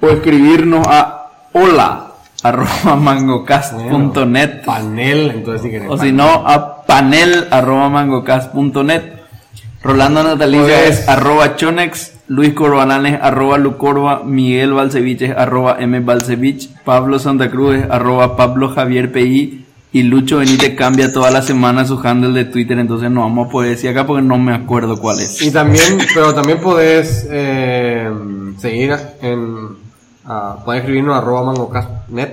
[0.00, 2.12] o escribirnos a hola
[2.44, 5.88] arroba mangocast.net Panel, entonces si querés.
[5.90, 9.17] o si no a panel arroba mangocast.net
[9.82, 15.76] Rolando Natalicia Pues- es arroba chonex Luis Corbalán es arroba lucorba Miguel Balcevich es arroba
[15.78, 21.30] m Balcevich Pablo Santa Cruz es arroba Pablo Javier PI y Lucho Benítez cambia toda
[21.30, 24.36] la semana su handle de Twitter entonces no vamos a poder decir acá porque no
[24.36, 28.10] me acuerdo cuál es Y también, pero también podés eh,
[28.58, 29.68] seguir en.
[30.26, 32.32] ah, podés escribirnos arroba mangocast.net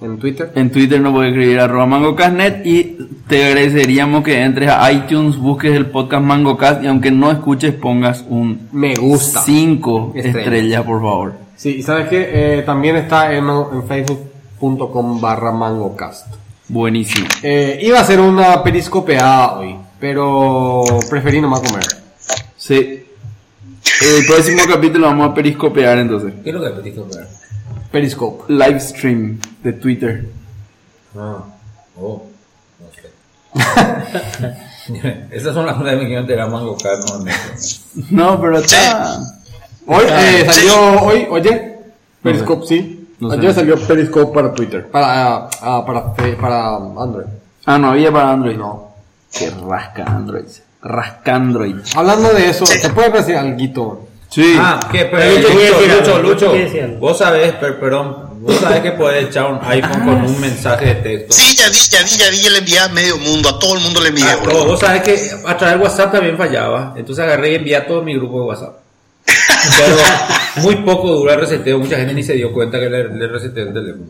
[0.00, 0.52] en Twitter.
[0.54, 2.96] En Twitter nos puedes escribir arroba mangocastnet y
[3.28, 8.24] te agradeceríamos que entres a iTunes, busques el podcast Mangocast y aunque no escuches pongas
[8.28, 9.40] un Me gusta.
[9.40, 10.38] 5 Estrella.
[10.40, 11.34] estrellas por favor.
[11.56, 16.34] Sí, y sabes que también está en, en facebook.com barra mangocast.
[16.68, 17.26] Buenísimo.
[17.42, 21.84] Eh, iba a ser una periscopeada hoy, pero preferí nomás comer.
[22.56, 23.00] Sí.
[24.02, 26.32] El próximo capítulo vamos a periscopear entonces.
[26.42, 27.28] ¿Qué es lo que pediste comprar?
[27.90, 28.52] Periscope.
[28.52, 30.28] Live stream de Twitter.
[31.16, 31.44] Ah,
[31.96, 32.26] oh,
[32.80, 34.54] no sé.
[35.30, 36.76] Esas son las cosas que me la mango
[37.08, 37.32] no me-
[38.10, 39.18] No, pero está.
[39.86, 41.76] Hoy eh, salió, hoy, oye,
[42.22, 43.08] Periscope sí.
[43.20, 43.36] No sé.
[43.38, 47.26] Ayer salió Periscope para Twitter, para, ah, para, fe- para Android.
[47.66, 48.56] Ah, no había para Android.
[48.56, 48.88] No.
[49.32, 50.46] Que rasca Android.
[50.84, 51.76] Rasca Android.
[51.96, 54.06] Hablando de eso, ¿se puede decir algo?
[54.28, 54.54] Sí.
[54.58, 59.28] Ah, que pero Lucho Lucho, Lucho, Lucho, vos sabés, per- perdón, vos sabés que puedes
[59.28, 61.34] echar un iPhone con un mensaje de texto.
[61.34, 63.74] Sí, ya vi, ya vi, ya vi, ya le envié a medio mundo, a todo
[63.76, 64.24] el mundo le envié.
[64.24, 67.76] Ah, no, vos sabés que a través de WhatsApp también fallaba, entonces agarré y envié
[67.76, 68.74] a todo mi grupo de WhatsApp.
[69.78, 69.96] Pero
[70.64, 73.62] muy poco dura el reseteo, mucha gente ni se dio cuenta que le, le reseteé
[73.62, 74.06] el teléfono.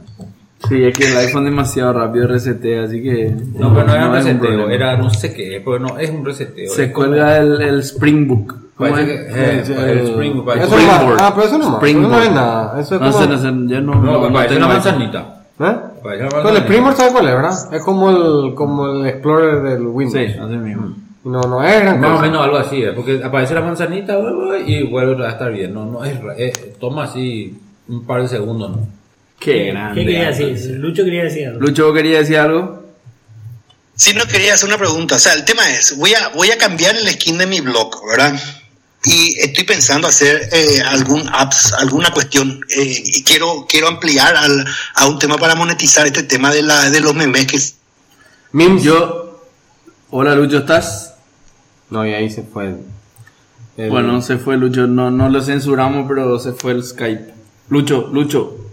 [0.69, 3.35] Sí, es que el iPhone demasiado rápido resetea, así que.
[3.59, 4.73] No, pero no era un es reseteo, problema.
[4.75, 6.71] era no sé qué, pero no, es un reseteo.
[6.73, 8.57] Se es como- cuelga el, el Spring Book.
[8.77, 9.05] ¿Cómo es?
[9.07, 9.63] que- eh,
[9.93, 11.21] el Spring, parece- Eso no Springboard.
[11.21, 12.81] ah, pero eso no eso no es nada.
[12.81, 13.95] Eso es No como, sé, no sé, yo no.
[13.95, 15.43] No, no, no parece tengo una manzanita.
[15.61, 15.77] ¿eh?
[16.03, 16.57] Parece una Pero el.
[16.57, 17.75] Springboard sabe cuál es, ¿verdad?
[17.75, 20.27] Es como el, como el Explorer del Windows.
[20.33, 20.95] Sí, así mismo.
[21.25, 22.93] No, no es gran Más o menos algo así, ¿eh?
[22.95, 24.19] porque aparece la manzanita
[24.67, 25.73] y vuelve a estar bien.
[25.73, 27.57] No, no es, ra- eh, toma así
[27.89, 28.79] un par de segundos, ¿no?
[29.39, 30.01] Qué grande.
[30.01, 30.71] ¿Qué quería decir?
[30.79, 31.61] Lucho quería decir algo.
[31.61, 32.85] Lucho, ¿vos querías decir algo?
[33.97, 35.17] Sí, no quería hacer una pregunta.
[35.17, 37.95] O sea, el tema es, voy a, voy a cambiar el skin de mi blog,
[38.09, 38.41] ¿verdad?
[39.05, 42.59] Y estoy pensando hacer eh, algún apps, alguna cuestión.
[42.71, 46.89] eh, y quiero, quiero ampliar al, a un tema para monetizar este tema de, la,
[46.91, 47.59] de los memes que
[48.53, 48.83] Mims.
[48.83, 49.43] Yo.
[50.11, 51.15] Hola, Lucho, ¿estás?
[51.91, 52.75] No, y ahí se fue.
[53.77, 57.35] el- Bueno, se fue Lucho, no, no lo censuramos, pero se fue el Skype.
[57.69, 58.64] Lucho, Lucho.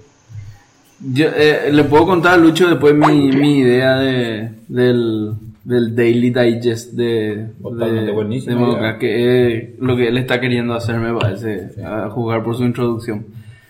[1.04, 5.34] Yo, eh, le puedo contar a Lucho después mi, mi idea de, del,
[5.64, 8.98] del Daily Digest de, Totalmente de, de Modoka, idea.
[9.00, 13.26] que es lo que él está queriendo hacer, me parece, a jugar por su introducción.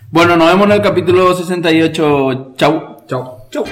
[0.09, 2.53] Bueno, nos vemos en el capítulo 68.
[2.57, 2.97] Chau.
[3.07, 3.37] Chao.
[3.49, 3.63] Chau.